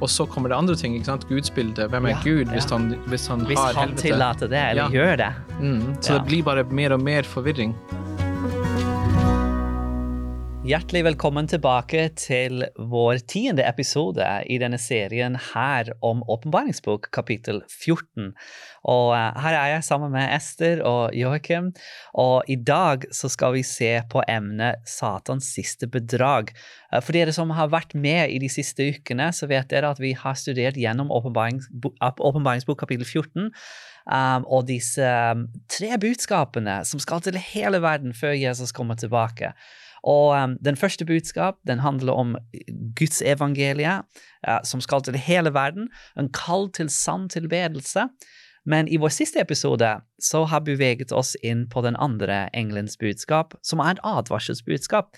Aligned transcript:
og 0.00 0.08
så 0.10 0.26
kommer 0.26 0.48
det 0.52 0.56
andre 0.56 0.74
ting. 0.76 0.94
ikke 0.94 1.06
sant? 1.06 1.28
Gudsbildet. 1.28 1.88
Hvem 1.90 2.04
er 2.04 2.08
Ja, 2.08 2.18
Gud 2.24 2.46
hvis 2.52 2.66
ja. 2.70 2.76
han, 2.76 2.94
hvis 3.06 3.26
han 3.28 3.40
Hvis 3.46 3.58
har 3.58 3.72
han 3.74 3.88
helvete? 3.88 4.02
tillater 4.02 4.46
det, 4.48 4.62
eller 4.70 4.82
Ja. 4.82 4.88
gjør 4.88 5.16
det. 5.16 5.32
Mm, 5.60 5.96
så 6.02 6.12
det 6.18 6.26
blir 6.26 6.42
bare 6.44 6.64
mer 6.64 6.92
og 6.92 7.00
mer 7.02 7.22
forvirring. 7.22 7.74
Hjertelig 10.66 11.04
velkommen 11.06 11.46
tilbake 11.46 12.08
til 12.18 12.64
vår 12.90 13.20
tiende 13.30 13.62
episode 13.68 14.24
i 14.50 14.56
denne 14.58 14.80
serien 14.82 15.36
her 15.52 15.92
om 16.02 16.24
åpenbaringsbok 16.26 17.06
kapittel 17.14 17.60
14. 17.68 18.32
Og 18.90 19.12
eh, 19.14 19.38
her 19.44 19.58
er 19.60 19.70
jeg 19.76 19.84
sammen 19.86 20.10
med 20.16 20.26
Ester 20.34 20.82
og 20.82 21.14
Joakim, 21.14 21.68
og 22.18 22.50
i 22.50 22.56
dag 22.58 23.06
så 23.14 23.30
skal 23.30 23.54
vi 23.54 23.62
se 23.62 23.92
på 24.10 24.26
emnet 24.26 24.82
Satans 24.90 25.52
siste 25.54 25.86
bedrag. 25.86 26.50
Eh, 26.90 26.98
For 26.98 27.14
dere 27.14 27.36
som 27.36 27.54
har 27.54 27.70
vært 27.70 27.94
med 27.94 28.34
i 28.34 28.42
de 28.42 28.50
siste 28.50 28.90
ukene, 28.90 29.30
så 29.30 29.46
vet 29.46 29.70
dere 29.70 29.94
at 29.94 30.02
vi 30.02 30.16
har 30.18 30.34
studert 30.34 30.82
gjennom 30.82 31.14
åpenbaringsbok, 31.14 32.02
åpenbaringsbok 32.02 32.82
kapittel 32.82 33.06
14. 33.06 33.52
Um, 34.06 34.44
og 34.50 34.68
disse 34.68 35.06
tre 35.70 35.96
budskapene 35.98 36.80
som 36.86 37.00
skal 37.02 37.22
til 37.22 37.38
hele 37.54 37.80
verden 37.82 38.14
før 38.14 38.34
Jesus 38.38 38.74
kommer 38.74 38.98
tilbake. 38.98 39.54
Og 40.06 40.36
um, 40.38 40.56
Den 40.62 40.76
første 40.78 41.04
budskap 41.04 41.58
den 41.66 41.82
handler 41.82 42.12
om 42.12 42.36
Guds 42.98 43.22
evangelie, 43.22 44.02
som 44.64 44.80
skal 44.80 45.02
til 45.02 45.18
hele 45.18 45.50
verden. 45.54 45.88
En 46.18 46.30
kall 46.32 46.70
til 46.72 46.90
sann 46.90 47.28
tilbedelse. 47.28 48.06
Men 48.66 48.88
i 48.88 48.98
vår 48.98 49.14
siste 49.14 49.40
episode 49.40 49.88
så 50.22 50.44
har 50.50 50.62
vi 50.64 50.74
beveget 50.74 51.12
oss 51.14 51.36
inn 51.42 51.66
på 51.70 51.82
den 51.86 51.96
andre 52.02 52.48
engelens 52.54 52.98
budskap, 52.98 53.54
som 53.62 53.82
er 53.82 53.94
et 53.94 54.02
advarselsbudskap. 54.02 55.14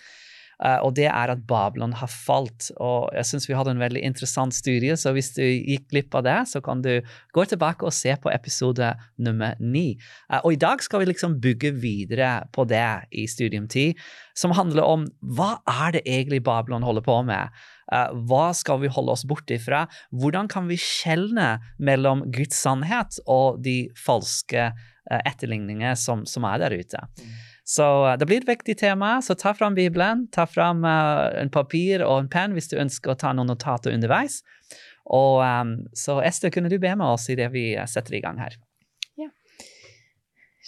Uh, 0.59 0.81
og 0.83 0.97
det 0.99 1.07
er 1.07 1.31
at 1.31 1.45
Babylon 1.47 1.95
har 2.01 2.11
falt. 2.11 2.71
Og 2.83 3.13
jeg 3.15 3.29
syns 3.29 3.47
vi 3.47 3.55
hadde 3.55 3.77
en 3.77 3.83
veldig 3.83 4.03
interessant 4.07 4.55
studie, 4.57 4.97
så 4.99 5.13
hvis 5.15 5.31
du 5.37 5.45
gikk 5.45 5.87
glipp 5.93 6.19
av 6.19 6.25
det, 6.27 6.39
så 6.51 6.63
kan 6.65 6.83
du 6.83 6.99
gå 7.37 7.45
tilbake 7.47 7.87
og 7.87 7.95
se 7.95 8.15
på 8.19 8.33
episode 8.35 8.91
nummer 9.23 9.59
ni. 9.63 9.93
Uh, 10.27 10.41
og 10.43 10.57
i 10.57 10.61
dag 10.61 10.83
skal 10.85 11.05
vi 11.05 11.11
liksom 11.13 11.39
bygge 11.45 11.73
videre 11.79 12.33
på 12.55 12.67
det 12.69 12.87
i 13.15 13.29
Studium 13.31 13.69
10, 13.71 13.95
som 14.39 14.55
handler 14.59 14.87
om 14.87 15.07
hva 15.23 15.57
er 15.87 15.99
det 15.99 16.07
egentlig 16.07 16.43
Babylon 16.47 16.87
holder 16.87 17.07
på 17.07 17.21
med? 17.29 17.55
Uh, 17.93 18.11
hva 18.29 18.51
skal 18.57 18.83
vi 18.83 18.91
holde 18.93 19.15
oss 19.15 19.27
borte 19.29 19.55
ifra? 19.61 19.87
Hvordan 20.11 20.51
kan 20.51 20.67
vi 20.71 20.81
skjelne 20.83 21.55
mellom 21.79 22.27
Guds 22.35 22.59
sannhet 22.59 23.23
og 23.31 23.63
de 23.63 23.85
falske 23.99 24.73
etterligninger 25.09 25.95
som, 25.97 26.27
som 26.29 26.45
er 26.45 26.59
der 26.61 26.75
ute? 26.77 27.07
Så 27.69 27.85
uh, 28.07 28.15
det 28.17 28.25
blir 28.29 28.41
et 28.41 28.49
viktig 28.49 28.79
tema, 28.81 29.19
så 29.23 29.37
ta 29.37 29.53
fram 29.55 29.75
Bibelen, 29.77 30.25
ta 30.33 30.47
fram 30.49 30.87
uh, 30.89 31.29
en 31.37 31.51
papir 31.53 32.01
og 32.07 32.23
en 32.23 32.31
penn 32.33 32.55
hvis 32.57 32.71
du 32.73 32.79
ønsker 32.81 33.13
å 33.13 33.19
ta 33.21 33.35
noen 33.37 33.51
notater 33.53 33.93
underveis. 33.93 34.41
Og 35.05 35.43
um, 35.45 35.75
Så 35.93 36.17
Ester, 36.25 36.53
kunne 36.55 36.73
du 36.73 36.79
be 36.81 36.95
med 36.97 37.07
oss 37.07 37.29
i 37.29 37.37
det 37.37 37.51
vi 37.53 37.71
uh, 37.77 37.85
setter 37.85 38.17
i 38.17 38.23
gang 38.25 38.41
her? 38.41 38.57
Ja. 39.21 39.29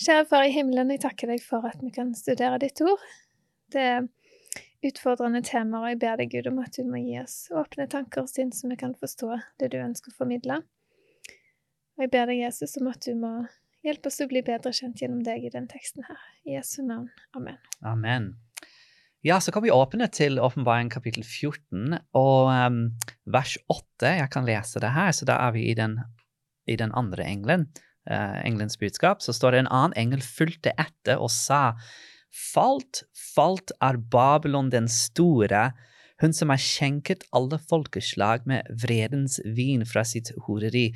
Kjære 0.04 0.26
Far 0.28 0.44
i 0.44 0.52
himmelen, 0.52 0.92
jeg 0.92 1.00
takker 1.06 1.32
deg 1.32 1.44
for 1.44 1.64
at 1.68 1.80
vi 1.80 1.92
kan 1.94 2.12
studere 2.16 2.60
ditt 2.60 2.80
ord. 2.84 3.00
Det 3.72 3.86
er 3.94 4.08
utfordrende 4.84 5.40
temaer, 5.44 5.86
og 5.86 5.94
jeg 5.94 6.00
ber 6.04 6.20
deg, 6.20 6.36
Gud, 6.36 6.50
om 6.52 6.60
at 6.64 6.76
du 6.76 6.84
må 6.88 7.00
gi 7.00 7.16
oss 7.20 7.38
åpne 7.52 7.88
tanker 7.92 8.24
og 8.24 8.28
sinn, 8.32 8.52
så 8.52 8.68
vi 8.68 8.76
kan 8.80 8.92
forstå 8.96 9.40
det 9.60 9.72
du 9.72 9.80
ønsker 9.80 10.12
å 10.12 10.20
formidle. 10.20 10.60
Og 11.96 12.04
jeg 12.04 12.12
ber 12.12 12.28
deg, 12.28 12.44
Jesus, 12.44 12.76
om 12.80 12.88
at 12.92 13.04
du 13.04 13.16
må 13.16 13.34
hjelpe 13.86 14.10
oss 14.10 14.20
å 14.22 14.28
bli 14.30 14.42
bedre 14.46 14.72
kjent 14.76 15.02
gjennom 15.02 15.22
deg 15.26 15.46
i 15.46 15.52
den 15.52 15.68
teksten 15.70 16.06
her. 16.08 16.20
I 16.44 16.56
Jesu 16.58 16.80
navn. 16.84 17.08
Amen. 17.36 17.58
Amen. 17.86 18.32
Ja, 19.26 19.36
så 19.40 19.52
kan 19.52 19.62
vi 19.62 19.72
åpne 19.72 20.08
til 20.08 20.40
åpenbaring 20.40 20.88
kapittel 20.92 21.26
14 21.26 21.98
og 22.16 22.48
um, 22.48 22.80
vers 23.28 23.58
8. 23.68 24.14
Jeg 24.16 24.30
kan 24.32 24.48
lese 24.48 24.80
det 24.80 24.94
her, 24.94 25.12
så 25.12 25.28
da 25.28 25.36
er 25.44 25.52
vi 25.56 25.66
i 25.68 25.76
den, 25.76 25.98
i 26.64 26.78
den 26.80 26.94
andre 26.96 27.26
engelen. 27.28 27.68
Uh, 28.08 28.40
engelens 28.46 28.78
budskap. 28.80 29.20
Så 29.20 29.36
står 29.36 29.52
det 29.52 29.64
en 29.64 29.74
annen 29.76 29.96
engel 30.00 30.24
fulgte 30.24 30.72
etter 30.80 31.20
og 31.20 31.32
sa 31.34 31.76
Falt, 32.30 33.02
falt 33.34 33.72
er 33.82 33.96
Babylon 33.98 34.68
den 34.70 34.86
store, 34.88 35.72
hun 36.22 36.34
som 36.36 36.52
har 36.52 36.60
skjenket 36.62 37.24
alle 37.34 37.58
folkeslag 37.58 38.46
med 38.48 38.68
vredens 38.82 39.40
vin 39.56 39.82
fra 39.88 40.04
sitt 40.06 40.30
horeri. 40.46 40.92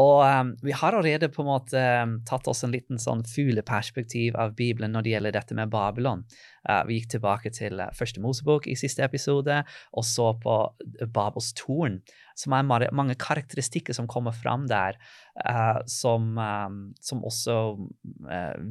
Og 0.00 0.22
um, 0.24 0.54
vi 0.64 0.72
har 0.72 0.94
allerede 0.96 1.28
på 1.28 1.42
en 1.42 1.50
måte 1.50 1.80
um, 2.02 2.14
tatt 2.28 2.46
oss 2.48 2.64
en 2.64 2.72
liten 2.72 3.00
sånn 3.00 3.24
fugleperspektiv 3.28 4.38
av 4.40 4.54
Bibelen 4.56 4.94
når 4.96 5.04
det 5.04 5.12
gjelder 5.12 5.36
dette 5.36 5.56
med 5.58 5.72
Babylon. 5.72 6.24
Uh, 6.62 6.82
vi 6.86 7.00
gikk 7.00 7.08
tilbake 7.16 7.50
til 7.54 7.80
uh, 7.82 7.90
første 7.96 8.22
Mosebok 8.22 8.68
i 8.70 8.76
siste 8.78 9.02
episode 9.02 9.62
og 9.92 10.04
så 10.06 10.28
på 10.42 10.56
uh, 10.70 11.08
Babels 11.10 11.50
torn, 11.58 11.98
som 12.38 12.54
er 12.54 12.66
mange, 12.94 13.16
karakteristikker 13.18 13.96
som 13.96 14.06
kommer 14.10 14.34
fram 14.36 14.68
der, 14.70 14.98
uh, 15.42 15.80
som, 15.90 16.36
um, 16.38 16.78
som 17.02 17.24
også 17.26 17.56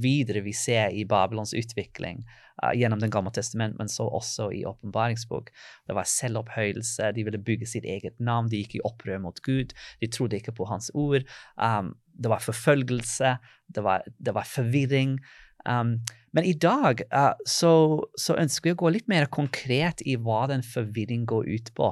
videre 0.01 0.41
vi 0.45 0.53
ser 0.55 0.95
i 0.95 1.03
Babylons 1.05 1.53
utvikling 1.57 2.23
gjennom 2.77 2.99
Den 3.01 3.09
gamle 3.09 3.31
testament, 3.33 3.73
men 3.79 3.89
så 3.89 4.05
også 4.05 4.51
i 4.53 4.59
åpenbaringsbok. 4.69 5.49
Det 5.89 5.95
var 5.97 6.05
selvopphøyelse, 6.05 7.09
de 7.15 7.23
ville 7.25 7.41
bygge 7.41 7.65
sitt 7.65 7.87
eget 7.89 8.19
navn, 8.21 8.51
de 8.51 8.59
gikk 8.61 8.75
i 8.77 8.83
opprør 8.85 9.17
mot 9.23 9.39
Gud, 9.41 9.73
de 10.01 10.09
trodde 10.11 10.37
ikke 10.37 10.53
på 10.59 10.67
hans 10.69 10.91
ord. 10.93 11.25
Um, 11.57 11.95
det 12.13 12.29
var 12.29 12.43
forfølgelse, 12.45 13.35
det 13.73 13.83
var, 13.83 14.05
det 14.19 14.35
var 14.37 14.45
forvirring. 14.45 15.17
Um, 15.65 15.97
men 16.35 16.47
i 16.47 16.53
dag 16.53 17.03
uh, 17.13 17.33
så, 17.47 17.73
så, 18.19 18.37
ønsker 18.39 18.69
vi 18.69 18.75
å 18.75 18.81
gå 18.83 18.93
litt 18.95 19.09
mer 19.11 19.27
konkret 19.31 20.03
i 20.07 20.17
hva 20.19 20.45
den 20.51 20.63
forvirring 20.65 21.25
går 21.29 21.49
ut 21.51 21.73
på. 21.77 21.91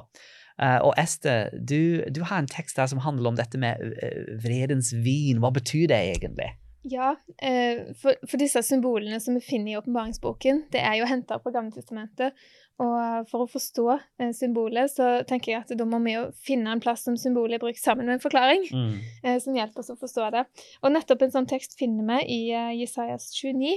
Uh, 0.59 0.79
og 0.83 0.93
Ester, 0.99 1.53
du, 1.55 2.05
du, 2.11 2.23
har 2.27 2.41
en 2.41 2.51
tekst 2.51 2.79
der 2.79 2.89
som 2.91 3.03
handler 3.03 3.31
om 3.31 3.39
dette 3.39 3.59
med 3.59 3.79
uh, 3.79 4.33
vredens 4.43 4.91
vin. 4.95 5.39
Hva 5.43 5.53
betyr 5.55 5.87
det 5.91 6.01
egentlig? 6.13 6.53
Ja, 6.81 7.15
eh, 7.37 7.91
for, 8.01 8.15
for, 8.23 8.39
disse 8.39 8.61
symbolene 8.63 9.19
som 9.19 9.35
vi 9.35 9.43
finner 9.43 9.73
i 9.73 9.77
åpenbaringsboken, 9.77 10.63
det 10.71 10.79
er 10.79 10.99
jo 11.01 11.09
henta 11.09 11.39
fra 11.43 11.51
Gammeltestamentet. 11.51 12.37
Og 12.79 13.27
for 13.27 13.43
å 13.43 13.49
forstå 13.51 13.87
eh, 13.91 14.31
symbolet, 14.35 14.87
så 14.93 15.09
tenker 15.27 15.51
jeg 15.51 15.65
at 15.65 15.73
da 15.75 15.87
må 15.87 15.99
vi 16.05 16.15
jo 16.15 16.29
finne 16.45 16.71
en 16.71 16.83
plass 16.83 17.03
som 17.03 17.17
symbolet 17.19 17.57
er 17.57 17.65
brukt 17.65 17.81
sammen 17.81 18.07
med 18.07 18.15
en 18.15 18.23
forklaring, 18.23 18.63
mm. 18.71 18.93
eh, 19.25 19.39
som 19.43 19.57
hjelper 19.57 19.83
oss 19.83 19.91
å 19.91 19.99
forstå 19.99 20.29
det. 20.37 20.45
Og 20.79 20.95
nettopp 20.95 21.27
en 21.27 21.35
sånn 21.35 21.49
tekst 21.51 21.75
finner 21.79 22.07
vi 22.13 22.39
i 22.39 22.41
Jesajas 22.79 23.33
29 23.35 23.75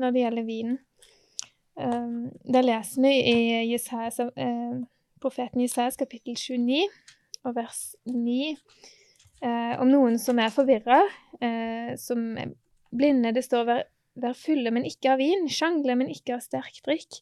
når 0.00 0.14
det 0.14 0.24
gjelder 0.24 0.48
vinen. 0.48 0.78
Um, 1.74 2.30
det 2.46 2.62
leser 2.64 3.02
vi 3.02 3.12
i 3.30 3.38
Jesajas, 3.72 4.20
uh, 4.20 4.76
profeten 5.22 5.64
Jesajas 5.64 5.98
kapittel 5.98 6.36
29 6.38 6.84
og 7.44 7.56
vers 7.56 7.80
9 8.06 8.52
uh, 9.42 9.74
om 9.82 9.90
noen 9.90 10.20
som 10.22 10.38
er 10.38 10.54
forvirra, 10.54 11.02
som 12.00 12.20
er 12.40 12.54
blinde. 12.94 13.34
Det 13.34 13.42
står 13.44 13.64
'vær, 13.66 13.82
vær 14.22 14.36
fulle, 14.38 14.70
men 14.70 14.86
ikke 14.88 15.10
av 15.12 15.18
vin', 15.18 15.50
'sjangle, 15.50 15.96
men 15.98 16.08
ikke 16.08 16.36
av 16.38 16.40
sterk 16.40 16.78
drikk'. 16.86 17.20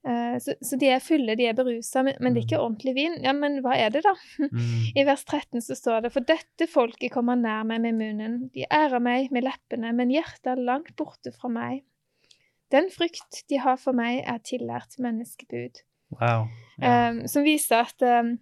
Så, 0.00 0.54
så, 0.64 0.78
de 0.80 0.88
er 0.88 1.02
fulle, 1.04 1.34
de 1.36 1.44
er 1.44 1.56
berusa, 1.58 2.00
men, 2.06 2.14
men, 2.24 2.32
det 2.32 2.40
er 2.40 2.46
ikke 2.46 2.60
ordentlig 2.62 2.94
vin. 2.96 3.18
Ja, 3.20 3.34
men 3.36 3.58
hva 3.60 3.74
er 3.76 3.92
det, 3.92 4.00
da? 4.06 4.14
Mm. 4.50 4.96
I 4.96 5.04
vers 5.04 5.26
13 5.26 5.60
så 5.66 5.76
står 5.76 6.06
det 6.06 6.12
For 6.14 6.24
dette 6.24 6.66
folket 6.70 7.12
kommer 7.12 7.36
nær 7.36 7.66
meg 7.68 7.82
med 7.84 7.98
munnen, 7.98 8.38
de 8.54 8.64
ærer 8.64 9.02
meg 9.04 9.28
med 9.34 9.44
leppene, 9.44 9.92
men 9.96 10.12
hjertet 10.14 10.54
er 10.54 10.64
langt 10.70 10.94
borte 10.96 11.34
fra 11.36 11.52
meg. 11.52 11.82
Den 12.72 12.88
frykt 12.94 13.42
de 13.50 13.58
har 13.60 13.78
for 13.82 13.96
meg, 13.96 14.22
er 14.24 14.40
tillært 14.46 14.96
menneskebud. 15.02 15.82
Wow. 16.16 16.46
Yeah. 16.78 17.10
Um, 17.10 17.26
som 17.30 17.44
viser 17.46 17.84
at 17.84 18.02
um, 18.02 18.36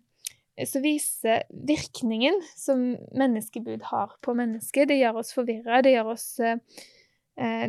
så 0.67 0.83
viser 0.83 1.45
virkningen 1.51 2.41
som 2.57 2.97
menneskebud 3.17 3.85
har 3.91 4.17
på 4.25 4.35
mennesket. 4.37 4.89
Det 4.91 4.99
gjør 5.01 5.21
oss 5.23 5.35
forvirra, 5.37 5.83
det 5.85 5.95
gjør 5.95 6.13
oss 6.15 6.29
uh, 6.43 6.57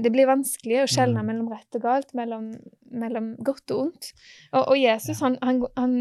det 0.01 0.09
blir 0.09 0.25
vanskelig 0.25 0.79
å 0.83 0.87
skjelne 0.89 1.21
Mm. 1.21 1.27
mellom 1.29 1.51
rett 1.53 1.75
og 1.77 1.83
galt, 1.83 2.13
mellom, 2.17 2.47
mellom 2.89 3.35
godt 3.45 3.71
og 3.71 3.81
ondt. 3.83 4.13
Og, 4.53 4.63
og 4.71 4.77
Jesus 4.79 5.21
han, 5.21 5.37
han, 5.45 5.61
han, 5.77 5.95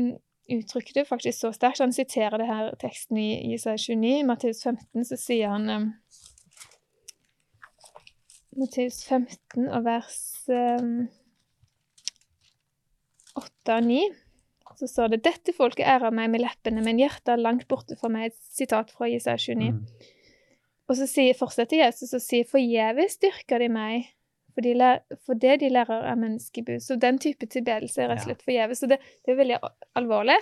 uttrykker 0.48 0.94
det 0.94 1.08
faktisk 1.08 1.42
så 1.42 1.50
sterkt. 1.52 1.82
Han 1.84 1.92
siterer 1.92 2.40
det 2.40 2.46
her 2.48 2.70
teksten 2.80 3.18
i 3.20 3.52
Jesaja 3.52 3.76
29. 3.76 4.20
I 4.22 4.24
Matteus 4.24 4.62
15 4.64 5.04
så 5.04 5.18
sier 5.20 5.52
han 5.52 5.68
um, 5.68 5.90
Matteus 8.56 9.02
15 9.04 9.68
og 9.68 9.84
vers 9.84 10.16
um, 10.48 11.04
8 13.36 13.76
og 13.76 13.84
9 13.90 14.00
så 14.78 14.86
står 14.86 15.08
det 15.10 15.24
'Dette 15.24 15.52
folket 15.56 15.86
ærer 15.90 16.14
meg 16.14 16.30
med 16.30 16.44
leppene, 16.44 16.82
men 16.84 17.00
hjertet 17.00 17.32
er 17.34 17.42
langt 17.42 17.66
borte 17.70 17.96
fra 17.98 18.10
meg'. 18.12 18.30
Et 18.30 18.36
sitat 18.38 18.92
fra 18.94 19.08
Jesaja 19.10 19.36
29. 19.36 19.72
Mm. 19.72 19.86
Og 20.88 20.96
så 20.96 21.08
sier, 21.08 21.36
fortsetter 21.36 21.82
Jesus 21.82 22.14
og 22.16 22.22
sier 22.24 22.48
'forgjeves 22.48 23.18
dyrker 23.20 23.60
de 23.60 23.68
meg', 23.68 24.08
for, 24.54 24.64
de 24.64 24.72
lær, 24.74 25.02
for 25.26 25.38
det 25.38 25.60
de 25.60 25.68
lærer 25.70 26.06
er 26.10 26.16
menneskebud. 26.18 26.80
Så 26.82 26.96
den 26.96 27.18
type 27.22 27.46
tilbedelse 27.46 28.02
er 28.02 28.08
rett 28.10 28.24
og 28.24 28.26
slett 28.26 28.42
forgjeves. 28.42 28.80
Så 28.80 28.88
det, 28.90 28.98
det 29.24 29.34
er 29.34 29.38
veldig 29.38 29.58
alvorlig. 30.00 30.38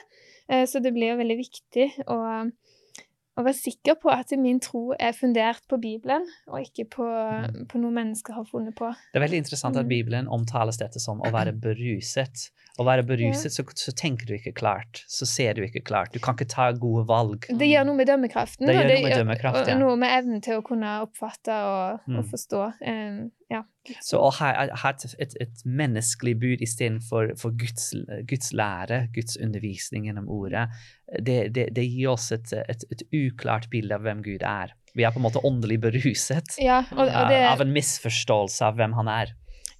Eh, 0.48 0.64
så 0.70 0.81
det 0.81 0.94
blir 0.94 1.12
jo 1.12 1.19
veldig 1.20 1.37
viktig 1.37 1.88
å, 2.06 2.16
å 3.36 3.44
være 3.44 3.54
sikker 3.58 3.94
på 4.00 4.10
at 4.10 4.30
min 4.38 4.58
tro 4.60 4.94
er 4.98 5.12
fundert 5.12 5.60
på 5.68 5.76
Bibelen, 5.80 6.24
og 6.48 6.60
ikke 6.64 6.86
på, 6.88 7.04
Mm. 7.06 7.66
på 7.68 7.78
noe 7.82 7.90
mennesker 7.92 8.32
har 8.34 8.44
funnet 8.44 8.74
på. 8.74 8.88
Det 9.12 9.20
er 9.20 9.26
veldig 9.28 9.40
interessant 9.44 9.76
at 9.76 9.84
Mm. 9.84 9.88
Bibelen 9.88 10.26
omtales 10.28 10.78
dette 10.78 10.98
som 11.00 11.20
å 11.20 11.30
være 11.30 11.52
beruset. 11.52 12.50
Å 12.78 12.84
være 12.84 13.02
beruset, 13.08 13.52
så, 13.52 13.64
så 13.74 13.92
tenker 13.96 14.26
du 14.26 14.34
ikke 14.36 14.52
klart, 14.54 15.02
så 15.08 15.24
ser 15.26 15.54
du 15.54 15.62
ikke 15.64 15.82
klart. 15.84 16.12
Du 16.12 16.18
kan 16.18 16.34
ikke 16.36 16.48
ta 16.48 16.70
gode 16.72 17.06
valg. 17.08 17.46
Det 17.48 17.68
gjør 17.70 17.86
noe 17.88 17.96
med 17.96 18.06
dømmekraften. 18.08 18.66
Det 18.66 18.74
gjør 18.76 18.88
noe 18.90 19.02
med 19.02 19.16
dømmekraft, 19.16 19.60
og, 19.62 19.68
ja. 19.68 19.74
og 19.74 19.80
noe 19.80 19.96
med 19.96 20.10
evnen 20.24 20.42
til 20.44 20.60
å 20.60 20.64
kunne 20.66 20.90
oppfatte 21.06 21.52
og, 21.56 22.00
Mm. 22.06 22.18
og 22.18 22.24
forstå. 22.32 22.62
eh, 22.82 23.28
ja. 23.52 23.60
Så 24.02 24.19
å 24.19 24.31
ha, 24.40 24.48
ha 24.75 24.90
et, 25.22 25.34
et, 25.38 25.60
menneskelig 25.62 26.32
bud 26.43 26.62
istedenfor 26.66 27.37
for 27.38 27.54
Guds, 27.54 27.93
Guds 28.26 28.50
lære, 28.56 29.04
Guds 29.14 29.38
undervisning 29.38 30.08
gjennom 30.08 30.26
ordet, 30.32 30.66
det, 31.22 31.52
det, 31.54 31.69
det 31.76 31.84
gir 31.87 32.10
oss 32.16 32.32
et, 32.34 32.50
et, 32.66 32.82
et 32.90 33.04
uklart 33.14 33.69
bilde 33.70 33.94
av 33.94 34.02
hvem 34.02 34.25
Gud 34.26 34.43
er. 34.43 34.75
Vi 34.96 35.06
er 35.06 35.14
på 35.14 35.20
en 35.20 35.26
måte 35.28 35.43
åndelig 35.46 35.78
beruset 35.84 36.56
ja, 36.58 36.81
og, 36.96 37.04
og 37.04 37.12
eh, 37.12 37.28
det, 37.31 37.40
av 37.52 37.62
en 37.62 37.75
misforståelse 37.76 38.66
av 38.66 38.81
hvem 38.81 38.96
han 38.98 39.12
er. 39.12 39.34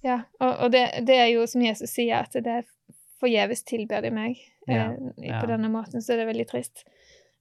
ja, 0.05 0.21
og, 0.39 0.53
og 0.53 0.71
det, 0.77 0.85
det 1.09 1.19
er 1.25 1.31
jo 1.33 1.43
som 1.49 1.65
Jesus 1.65 1.91
sier, 1.97 2.23
at 2.23 2.37
det 2.39 2.59
er 2.61 2.67
forgjeves 3.19 3.65
tilber 3.67 4.05
de 4.05 4.13
meg 4.13 4.39
Ja, 4.67 4.91
eh, 4.93 5.27
ja. 5.27 5.41
på 5.41 5.51
denne 5.51 5.71
måten, 5.73 5.99
så 6.03 6.15
det 6.15 6.23
er 6.23 6.31
veldig 6.31 6.47
trist. 6.47 6.85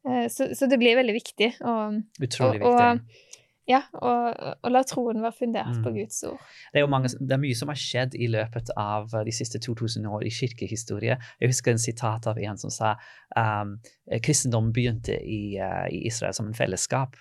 Eh, 0.08 0.26
så, 0.32 0.50
så 0.58 0.66
det 0.70 0.78
blir 0.82 0.98
veldig 0.98 1.14
viktig. 1.16 1.52
Og, 1.66 2.02
Utrolig 2.22 2.62
viktig. 2.62 2.70
og, 2.72 3.34
ja, 3.68 3.80
og, 3.98 4.36
og 4.62 4.70
la 4.70 4.82
troen 4.86 5.22
være 5.22 5.32
fundert 5.38 5.72
Mm. 5.76 5.82
på 5.82 5.90
Guds 5.96 6.22
ord. 6.24 6.38
Det 6.72 6.80
er 6.80 6.86
mange, 6.86 7.08
det 7.08 7.32
er 7.34 7.40
mye 7.42 7.54
som 7.58 7.68
har 7.68 7.78
skjedd 7.80 8.14
i 8.14 8.28
løpet 8.30 8.70
av 8.78 9.10
eh, 9.14 9.24
de 9.26 9.32
siste 9.34 9.58
2000 9.58 10.06
år 10.06 10.22
i 10.26 10.30
kirkehistorie. 10.30 11.16
Jeg 11.40 11.48
husker 11.50 11.72
en 11.74 11.78
sitat 11.82 12.26
av 12.30 12.38
en 12.38 12.56
som 12.58 12.70
sa 12.70 12.94
um, 13.36 13.76
kristendom 14.22 14.72
begynte 14.72 15.18
i, 15.18 15.58
uh, 15.58 15.86
i 15.90 16.06
Israel 16.06 16.34
som 16.34 16.46
en 16.46 16.54
fellesskap, 16.54 17.16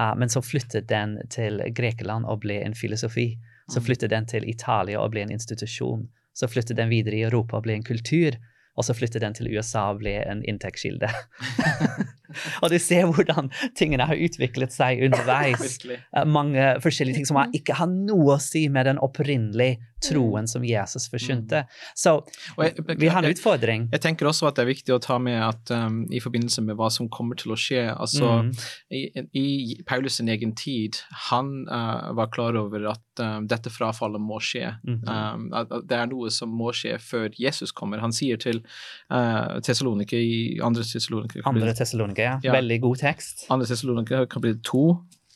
uh, 0.00 0.14
men 0.18 0.28
så 0.28 0.42
flyttet 0.42 0.88
den 0.88 1.18
til 1.30 1.62
Grekeland 1.74 2.26
og 2.26 2.40
ble 2.42 2.58
en 2.64 2.74
filosofi. 2.74 3.36
Så 3.70 3.80
Mm. 3.80 3.84
flyttet 3.86 4.10
den 4.10 4.26
til 4.26 4.44
Italia 4.48 5.00
og 5.00 5.10
ble 5.10 5.22
en 5.22 5.30
institusjon. 5.34 6.08
Så 6.34 6.46
flyttet 6.48 6.76
den 6.76 6.88
videre 6.90 7.16
i 7.16 7.22
Europa 7.22 7.56
og 7.56 7.62
ble 7.64 7.74
en 7.74 7.82
kultur. 7.82 8.36
Og 8.76 8.84
så 8.84 8.92
flyttet 8.94 9.22
den 9.22 9.34
til 9.34 9.48
USA 9.56 9.88
og 9.90 9.98
ble 10.02 10.12
en 10.30 10.42
inntektskilde. 10.44 11.08
og 12.62 12.72
du 12.72 12.78
ser 12.82 13.08
hvordan 13.10 13.50
tingene 13.78 14.08
har 14.08 14.18
utviklet 14.18 14.74
seg 14.74 15.04
underveis. 15.06 15.78
Eh, 15.86 16.24
mange 16.28 16.76
forskjellige 16.84 17.20
ting 17.20 17.28
som 17.28 17.40
har, 17.40 17.52
ikke 17.56 17.78
har 17.78 17.90
noe 17.90 18.36
å 18.36 18.42
si 18.42 18.66
med 18.72 18.88
den 18.90 19.00
opprinnelige 19.02 19.80
troen 20.04 20.46
som 20.48 20.62
Jesus 20.64 21.08
forkynte. 21.08 21.64
Så 21.96 22.18
Og 22.58 22.64
jeg- 22.64 22.98
vi 22.98 23.08
har 23.08 23.22
en 23.24 23.30
utfordring. 23.32 23.88
Jeg 23.92 24.00
tenker 24.00 24.26
også 24.26 24.46
at 24.48 24.54
det 24.56 24.62
er 24.66 24.72
viktig 24.74 24.94
å 24.94 25.00
ta 25.00 25.18
med 25.18 25.40
at 25.42 25.70
um, 25.70 26.06
i 26.12 26.20
forbindelse 26.20 26.62
med 26.62 26.76
hva 26.76 26.90
som 26.92 27.08
kommer 27.08 27.34
til 27.36 27.52
å 27.52 27.56
skje 27.56 27.96
altså 27.98 28.26
Mm. 28.42 28.50
i, 28.92 29.24
I 29.34 29.82
Paulus 29.86 30.14
sin 30.18 30.28
egen 30.28 30.52
tid, 30.54 30.96
han 31.30 31.66
uh, 31.70 32.12
var 32.12 32.26
klar 32.28 32.54
over 32.56 32.90
at 32.90 33.00
um, 33.20 33.46
dette 33.46 33.70
frafallet 33.70 34.20
må 34.20 34.38
skje. 34.38 34.76
Mhm. 34.86 35.08
Um, 35.08 35.54
at, 35.54 35.72
at 35.72 35.86
det 35.88 35.96
er 35.98 36.06
noe 36.06 36.30
som 36.30 36.50
må 36.50 36.72
skje 36.72 36.98
før 37.00 37.30
Jesus 37.38 37.72
kommer. 37.72 37.98
Han 38.00 38.12
sier 38.12 38.36
til 38.38 38.62
uh, 39.10 39.60
Tessalonike 39.60 40.12
i 40.20 40.60
andre 40.62 40.82
Tessalonike 40.82 41.40
Andre 41.46 41.72
Tessaloniker, 41.74 42.22
ja. 42.22 42.40
Ja. 42.44 42.52
Veldig 42.52 42.80
god 42.82 42.98
tekst. 42.98 43.46
andre 43.50 43.66
Tessalonike 43.66 44.26
kapittel 44.28 44.60
2 44.62 44.84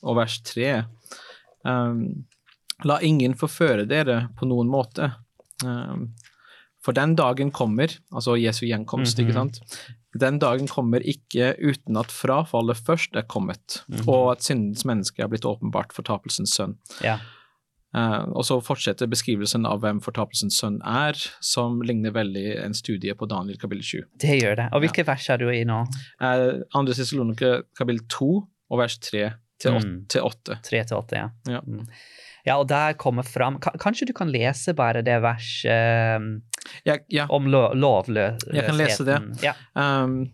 og 0.02 0.16
vers 0.16 0.38
3. 0.42 0.84
Um, 1.64 2.24
La 2.84 2.98
ingen 3.02 3.34
forføre 3.34 3.86
dere 3.88 4.28
på 4.38 4.46
noen 4.48 4.68
måte. 4.68 5.12
Um, 5.64 6.14
for 6.80 6.92
den 6.96 7.14
dagen 7.14 7.50
kommer, 7.52 7.92
altså 8.12 8.38
Jesu 8.40 8.64
gjenkomst, 8.66 9.18
Mhm. 9.18 9.26
ikke 9.26 9.34
sant. 9.34 9.60
Den 10.18 10.38
dagen 10.38 10.66
kommer 10.66 11.00
ikke 11.00 11.54
uten 11.60 11.96
at 12.00 12.06
frafallet 12.10 12.76
først 12.76 13.14
er 13.16 13.22
kommet, 13.22 13.82
Mhm. 13.88 14.08
og 14.08 14.32
at 14.32 14.38
syndens 14.42 14.84
menneske 14.84 15.20
er 15.22 15.28
blitt 15.28 15.44
åpenbart 15.44 15.92
fortapelsens 15.92 16.54
sønn. 16.56 16.78
Ja. 17.04 17.18
Uh, 17.92 18.22
og 18.36 18.44
så 18.44 18.60
fortsetter 18.62 19.08
beskrivelsen 19.10 19.66
av 19.66 19.80
hvem 19.80 20.00
fortapelsens 20.00 20.56
sønn 20.60 20.80
er, 20.86 21.12
som 21.40 21.80
ligner 21.82 22.12
veldig 22.12 22.64
en 22.64 22.72
studie 22.72 23.12
på 23.14 23.26
Daniel 23.28 23.58
kapittel 23.58 23.82
7. 23.82 24.04
Det 24.16 24.40
gjør 24.42 24.56
det. 24.56 24.68
Og 24.72 24.80
hvilke 24.82 25.04
vers 25.04 25.28
er 25.28 25.36
du 25.38 25.48
i 25.50 25.64
nå? 25.64 25.80
Uh, 26.20 26.62
andre 26.72 26.94
Tessalonike 26.94 27.64
kapittel 27.76 28.06
2 28.08 28.46
og 28.70 28.78
vers 28.78 28.96
3 28.98 29.32
til 29.58 29.72
åt- 29.72 29.84
Mm. 29.84 30.06
til 30.08 30.22
8. 30.22 30.62
Tre 30.62 30.84
ja. 31.12 31.28
Ja. 31.48 31.60
Mm. 32.40 32.46
Ja, 32.48 32.58
og 32.58 32.68
der 32.68 32.94
kommer 32.94 33.22
fram 33.26 33.58
ka- 33.60 33.76
Kanskje 33.78 34.06
du 34.06 34.12
kan 34.16 34.30
lese 34.32 34.72
bare 34.74 35.02
det 35.04 35.20
verset 35.22 35.70
eh, 35.70 36.20
Ja, 36.84 36.96
ja. 37.08 37.26
om 37.28 37.46
lo 37.46 37.68
lovløsheten? 37.74 38.54
Jeg 38.56 38.64
kan 38.66 38.76
lese 38.80 39.04
det. 39.04 39.18
Ja. 39.42 39.52
Um, 39.74 40.32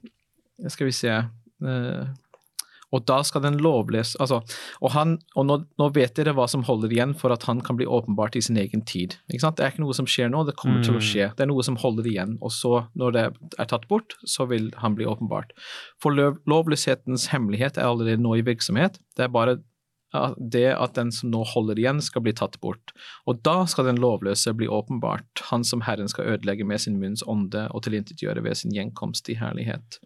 skal 0.68 0.86
vi 0.86 0.92
se 0.92 1.10
uh, 1.12 2.06
Og 2.94 3.02
da 3.04 3.18
skal 3.26 3.42
den 3.42 3.58
lovlese 3.60 4.16
Altså, 4.22 4.38
og, 4.80 4.90
han, 4.94 5.16
og 5.36 5.46
nå, 5.48 5.56
nå 5.78 5.88
vet 5.92 6.14
dere 6.16 6.32
hva 6.36 6.46
som 6.48 6.62
holder 6.64 6.92
igjen 6.94 7.14
for 7.18 7.34
at 7.34 7.42
han 7.50 7.60
kan 7.60 7.76
bli 7.76 7.84
åpenbart 7.86 8.36
i 8.38 8.42
sin 8.46 8.56
egen 8.56 8.84
tid. 8.86 9.18
Det 9.28 9.42
er 9.42 9.72
ikke 9.74 9.82
noe 9.82 9.92
som 9.98 10.06
skjer 10.08 10.30
nå, 10.32 10.44
det 10.46 10.54
kommer 10.56 10.82
til 10.86 10.94
å 10.94 11.00
Mm. 11.02 11.06
skje. 11.08 11.26
Det 11.36 11.42
er 11.44 11.50
noe 11.50 11.62
som 11.66 11.76
holder 11.82 12.06
igjen, 12.08 12.36
og 12.40 12.50
så, 12.54 12.86
når 12.96 13.12
det 13.12 13.24
er 13.58 13.64
tatt 13.68 13.88
bort, 13.90 14.14
så 14.24 14.46
vil 14.48 14.70
han 14.80 14.94
bli 14.96 15.04
åpenbart. 15.04 15.50
For 16.00 16.14
lov, 16.14 16.38
lovløshetens 16.46 17.26
hemmelighet 17.34 17.76
er 17.76 17.90
allerede 17.90 18.22
nå 18.22 18.36
i 18.38 18.42
virksomhet. 18.46 18.98
Det 19.18 19.26
er 19.26 19.34
bare 19.34 19.58
det 20.38 20.68
at 20.72 20.94
den 20.96 21.10
som 21.12 21.30
nå 21.32 21.42
holder 21.50 21.78
igjen, 21.80 22.00
skal 22.04 22.22
bli 22.24 22.32
tatt 22.36 22.58
bort. 22.62 22.92
Og 23.26 23.40
da 23.46 23.64
skal 23.68 23.88
den 23.90 24.00
lovløse 24.00 24.54
bli 24.56 24.68
åpenbart, 24.68 25.42
han 25.50 25.66
som 25.66 25.82
Herren 25.86 26.08
skal 26.08 26.36
ødelegge 26.36 26.66
med 26.68 26.80
sin 26.82 27.00
munns 27.00 27.24
ånde 27.26 27.66
og 27.74 27.84
tilintetgjøre 27.86 28.44
ved 28.46 28.60
sin 28.60 28.74
gjenkomst 28.76 29.28
i 29.32 29.38
herlighet. 29.40 30.00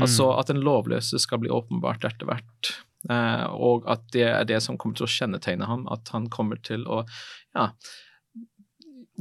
Altså 0.00 0.30
at 0.38 0.52
den 0.52 0.62
lovløse 0.64 1.20
skal 1.22 1.42
bli 1.42 1.52
åpenbart 1.52 2.06
etter 2.08 2.30
hvert. 2.30 2.72
Eh, 3.10 3.46
og 3.50 3.88
at 3.90 4.06
det 4.14 4.28
er 4.30 4.46
det 4.48 4.62
som 4.62 4.78
kommer 4.78 4.98
til 4.98 5.08
å 5.08 5.14
kjennetegne 5.16 5.66
ham, 5.66 5.86
at 5.90 6.14
han 6.14 6.30
kommer 6.32 6.60
til 6.62 6.86
å 6.86 7.02
ja, 7.56 7.68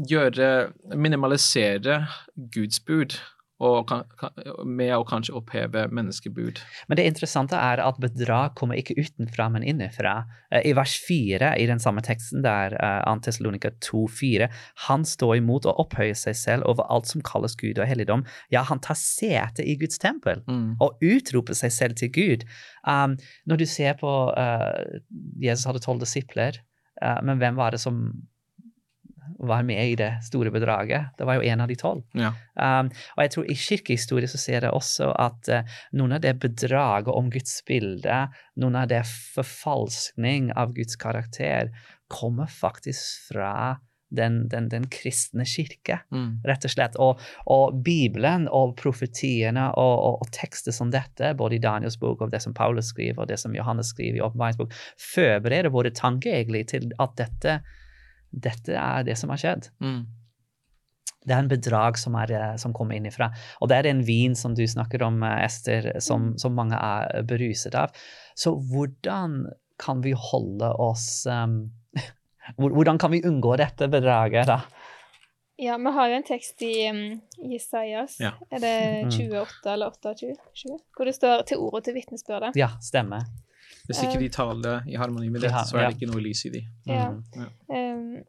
gjøre 0.09 0.71
Minimalisere 0.95 2.03
Guds 2.53 2.81
bud. 2.85 3.17
Og 3.61 3.85
kan, 3.89 4.07
kan, 4.17 4.33
med 4.65 4.93
å 4.95 5.05
kanskje 5.05 5.35
oppheve 5.37 5.85
menneskebud. 5.93 6.61
Men 6.89 6.97
det 6.97 7.05
interessante 7.09 7.57
er 7.57 7.81
at 7.83 7.99
bedrag 8.01 8.55
kommer 8.57 8.79
ikke 8.79 8.97
utenfra, 8.97 9.49
men 9.53 9.65
innenfra. 9.67 10.15
Eh, 10.49 10.65
I 10.71 10.73
vers 10.77 10.95
4 11.05 11.53
i 11.61 11.67
den 11.69 11.81
samme 11.83 12.01
teksten 12.05 12.41
der, 12.45 12.73
uh, 12.81 13.03
Antesalonika 13.11 13.73
2,4, 13.85 14.49
han 14.87 15.05
står 15.05 15.37
imot 15.41 15.69
og 15.69 15.83
opphøyer 15.85 16.17
seg 16.17 16.37
selv 16.39 16.69
over 16.71 16.89
alt 16.89 17.11
som 17.11 17.21
kalles 17.25 17.57
Gud 17.59 17.77
og 17.77 17.87
helligdom. 17.89 18.25
Ja, 18.53 18.65
han 18.67 18.81
tar 18.81 18.97
sete 18.99 19.65
i 19.65 19.77
Guds 19.79 20.01
tempel 20.01 20.41
og 20.81 21.01
utroper 21.05 21.57
seg 21.57 21.73
selv 21.75 21.97
til 21.99 22.11
Gud. 22.15 22.45
Um, 22.87 23.17
når 23.45 23.61
du 23.61 23.67
ser 23.69 23.97
på 23.99 24.09
uh, 24.33 24.99
Jesus 25.41 25.67
hadde 25.69 25.83
tolv 25.83 26.01
disipler, 26.01 26.57
uh, 27.01 27.19
men 27.25 27.41
hvem 27.41 27.59
var 27.59 27.75
det 27.75 27.81
som 27.83 28.01
var 29.47 29.63
med 29.67 29.93
i 29.93 29.95
det 29.99 30.11
store 30.25 30.51
bedraget? 30.53 31.11
Det 31.17 31.25
var 31.27 31.39
jo 31.39 31.45
en 31.49 31.61
av 31.63 31.71
de 31.71 31.77
tolv. 31.79 32.03
Ja. 32.17 32.33
Um, 32.55 32.91
og 33.15 33.23
jeg 33.23 33.33
tror 33.35 33.49
I 33.49 33.57
kirkehistorie 33.57 34.29
så 34.29 34.37
ser 34.41 34.67
jeg 34.67 34.73
også 34.75 35.11
at 35.17 35.51
uh, 35.51 35.77
noen 35.97 36.17
av 36.17 36.23
det 36.23 36.35
bedraget 36.43 37.13
om 37.13 37.29
Guds 37.33 37.59
bilde, 37.67 38.23
noen 38.61 38.75
av 38.83 38.89
det 38.91 39.03
forfalskning 39.35 40.51
av 40.57 40.75
Guds 40.77 40.95
karakter, 41.01 41.71
kommer 42.11 42.47
faktisk 42.51 43.31
fra 43.31 43.79
den, 44.11 44.47
den, 44.51 44.69
den 44.69 44.87
kristne 44.91 45.45
kirke, 45.47 46.01
Mm. 46.11 46.41
rett 46.43 46.65
og 46.67 46.71
slett. 46.73 46.97
Og, 46.99 47.19
og 47.47 47.77
Bibelen 47.83 48.47
og 48.51 48.75
profetiene 48.79 49.69
og, 49.79 49.93
og, 49.95 50.17
og 50.25 50.31
tekster 50.35 50.75
som 50.75 50.91
dette, 50.91 51.33
både 51.39 51.55
i 51.55 51.63
Daniels 51.63 51.95
bok 52.01 52.21
og 52.21 52.33
det 52.33 52.41
som 52.43 52.53
Paulus 52.53 52.91
skriver, 52.91 53.21
og 53.23 53.29
det 53.31 53.39
som 53.39 53.55
Johannes 53.55 53.93
skriver 53.95 54.19
i 54.19 54.25
åpenbaringsbok, 54.25 54.75
forbereder 55.13 55.71
våre 55.71 55.93
tanker 55.95 56.35
egentlig 56.41 56.67
til 56.73 56.91
at 56.99 57.15
dette, 57.21 57.61
dette 58.31 58.73
er 58.79 59.03
det 59.03 59.17
som 59.19 59.29
har 59.29 59.37
skjedd. 59.41 59.69
Mm. 59.83 60.01
Det 61.21 61.35
er 61.35 61.43
en 61.43 61.51
bedrag 61.51 61.97
som, 62.01 62.15
er, 62.17 62.31
eh, 62.33 62.55
som 62.57 62.73
kommer 62.73 62.97
innifra. 62.97 63.27
Og 63.61 63.69
det 63.69 63.77
er 63.77 63.89
en 63.91 64.01
vin 64.07 64.33
som 64.35 64.55
du 64.57 64.63
snakker 64.67 65.03
om, 65.05 65.21
eh, 65.23 65.43
Ester, 65.45 65.91
som, 66.01 66.31
som 66.41 66.55
mange 66.57 66.77
er 66.77 67.21
beruset 67.29 67.75
av. 67.77 67.93
Så 68.35 68.55
hvordan 68.71 69.43
kan 69.81 70.01
vi 70.01 70.15
holde 70.17 70.71
oss 70.81 71.25
um, 71.29 71.71
Hvordan 72.57 72.97
kan 72.97 73.11
vi 73.13 73.21
unngå 73.23 73.53
dette 73.57 73.85
bedraget, 73.87 74.47
da? 74.49 74.61
Ja, 75.61 75.75
vi 75.77 75.91
har 75.93 76.09
jo 76.09 76.15
en 76.17 76.25
tekst 76.25 76.61
i 76.65 76.73
um, 76.89 77.21
Jesajas. 77.51 78.17
Ja. 78.19 78.31
Er 78.49 78.59
det 78.63 78.73
Mm. 79.05 79.11
28 79.11 79.73
eller 79.73 79.91
28? 79.93 80.33
20? 80.57 80.79
Hvor 80.97 81.05
det 81.05 81.13
står 81.15 81.43
'til 81.45 81.57
ordet 81.57 81.83
til 81.85 81.93
vitnesbyrdet'. 81.93 82.57
Ja, 82.57 82.69
stemmer. 82.81 83.21
Hvis 83.91 84.03
ikke 84.07 84.19
de 84.23 84.29
taler 84.33 84.83
i 84.87 84.95
harmoni 84.99 85.29
med 85.29 85.41
det, 85.45 85.51
så 85.51 85.77
er 85.77 85.89
det 85.89 85.97
ikke 85.99 86.11
noe 86.13 86.21
lys 86.23 86.45
i 86.47 86.49
de. 86.55 86.61
Ja. 86.87 87.09
Um, 87.69 88.23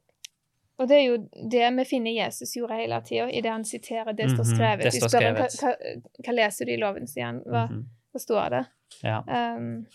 og 0.78 0.88
det 0.90 0.96
er 0.98 1.04
jo 1.06 1.16
det 1.50 1.66
vi 1.76 1.84
finner 1.86 2.10
Jesus 2.16 2.54
gjorde 2.56 2.74
hele 2.80 2.98
tida, 3.06 3.28
i 3.30 3.40
det 3.44 3.50
han 3.52 3.64
siterer 3.64 4.12
det 4.18 4.30
står 4.32 4.44
Mhm, 4.44 4.54
skrevet. 4.56 4.82
det 4.82 4.92
står 4.98 5.08
spør 5.12 5.36
hva, 5.36 5.48
skrevet. 5.48 5.76
hva, 6.16 6.24
hva 6.26 6.32
leser 6.34 6.66
du 6.66 6.72
i 6.72 6.76
loven, 6.80 7.06
sier 7.06 7.24
han. 7.28 7.38
Hva, 7.46 7.66
Mhm. 7.70 7.84
hva 8.12 8.20
står 8.20 8.50
det? 8.50 8.64
Ja. 9.04 9.20
Um, 9.56 9.86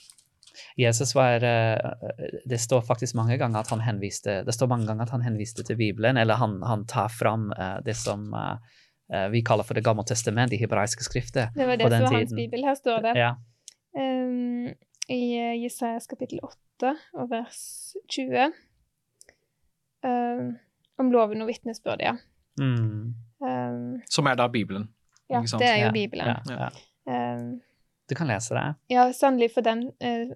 Jesus 0.78 1.14
var 1.16 1.44
eh, 1.44 1.78
Det 2.50 2.58
står 2.60 2.82
faktisk 2.82 3.14
mange 3.16 3.38
ganger 3.38 3.60
at 3.60 3.70
han 3.70 3.80
henviste 3.86 4.44
Det 4.46 4.54
står 4.56 4.68
mange 4.72 4.88
ganger 4.88 5.04
at 5.04 5.12
han 5.14 5.22
henviste 5.22 5.64
til 5.64 5.76
Bibelen, 5.78 6.18
eller 6.18 6.34
han, 6.36 6.62
han 6.66 6.86
tar 6.86 7.10
fram 7.14 7.52
eh, 7.54 7.78
det 7.86 7.96
som 7.96 8.34
eh, 8.34 8.56
eh, 9.14 9.28
vi 9.30 9.42
kaller 9.46 9.64
for 9.64 9.74
Det 9.78 9.84
gamle 9.84 10.04
testament, 10.04 10.50
de 10.50 10.58
hebraiske 10.58 11.04
skrifter. 11.04 11.52
det 11.56 11.68
var 11.68 11.78
det 11.78 11.92
som 11.92 12.02
var 12.08 12.14
hans 12.18 12.34
bibel. 12.34 12.64
Her 12.66 12.76
står 12.76 13.02
det 13.06 13.16
Ja. 13.18 13.36
um, 13.98 14.74
i 15.10 15.38
eh, 15.40 15.54
Jesajas 15.64 16.08
kapittel 16.08 16.40
8 16.44 16.94
og 17.14 17.30
vers 17.32 17.60
20 18.12 18.52
um, 20.04 20.50
om 21.00 21.12
loven 21.14 21.42
og 21.42 21.48
vitnesbyrdet, 21.52 22.04
ja. 22.10 22.16
Mm. 22.60 23.14
Um, 23.40 24.02
Som 24.10 24.26
er 24.28 24.36
da 24.40 24.48
Bibelen. 24.50 24.90
ja, 25.30 25.40
Ikke 25.40 25.52
sant? 25.54 25.62
det 25.62 25.70
er 25.70 25.86
jo 25.86 25.92
Bibelen. 25.94 26.28
Ja, 26.50 26.68
ja. 27.08 27.36
Um, 27.38 27.62
Du 28.10 28.16
kan 28.16 28.28
lese 28.28 28.56
det. 28.56 28.66
ja, 28.90 29.12
sannelig 29.12 29.52
for 29.54 29.62
dem 29.62 29.88
uh, 30.04 30.36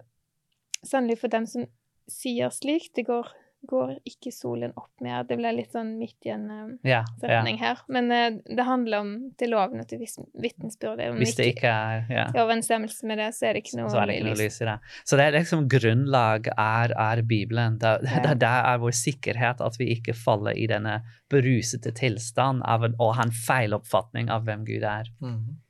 Sannelig 0.84 1.20
for 1.22 1.28
dem 1.28 1.46
som 1.46 1.66
sier 2.10 2.50
slik, 2.50 2.90
det 2.96 3.06
går, 3.06 3.28
går 3.68 3.92
ikke 4.10 4.32
solen 4.34 4.72
opp 4.80 5.04
mer. 5.04 5.24
Det 5.30 5.38
ble 5.38 5.52
litt 5.54 5.74
sånn 5.76 5.92
midt 6.00 6.26
i 6.26 6.32
en 6.34 6.46
eh, 6.50 6.70
Ja, 6.90 7.02
ja. 7.22 7.42
her. 7.62 7.82
Men 7.94 8.10
uh, 8.12 8.40
det 8.50 8.66
handler 8.66 9.04
om 9.04 9.12
til 9.38 9.54
loven 9.54 9.84
og 9.84 9.88
til 9.90 10.02
vitnesbyrdet. 10.02 11.12
Om 11.14 11.20
Hvis 11.22 11.36
det 11.38 11.52
ikke 11.54 11.70
er 11.72 12.06
ja. 12.10 12.26
i 12.34 12.42
overensstemmelse 12.42 13.06
med 13.10 13.22
det, 13.22 13.30
så 13.38 13.50
er 13.50 13.54
det 13.58 13.64
ikke 13.66 13.80
noe 13.82 13.92
så 13.94 14.06
det 14.10 14.18
ikke 14.18 14.30
noe 14.32 14.40
lys. 14.42 14.58
i 14.62 14.70
det. 14.72 14.78
Så 15.06 15.20
det 15.20 15.28
er 15.28 15.38
liksom 15.38 15.68
grunnlag 15.72 16.50
er, 16.56 16.96
er 16.98 17.22
Bibelen. 17.22 17.78
Det, 17.82 17.94
Ja. 18.12 18.24
det, 18.26 18.38
det 18.42 18.54
er 18.74 18.82
vår 18.82 18.98
sikkerhet 18.98 19.62
at 19.62 19.78
vi 19.80 19.92
ikke 19.96 20.18
faller 20.18 20.58
i 20.58 20.66
denne 20.72 21.02
berusete 21.32 21.94
tilstand 21.96 22.66
av 22.68 22.84
en, 22.88 22.96
å 23.00 23.12
ha 23.16 23.24
en 23.28 23.32
feiloppfatning 23.36 24.30
av 24.34 24.44
hvem 24.50 24.66
Gud 24.68 24.84
er. 24.84 25.08
Mm. 25.22 25.62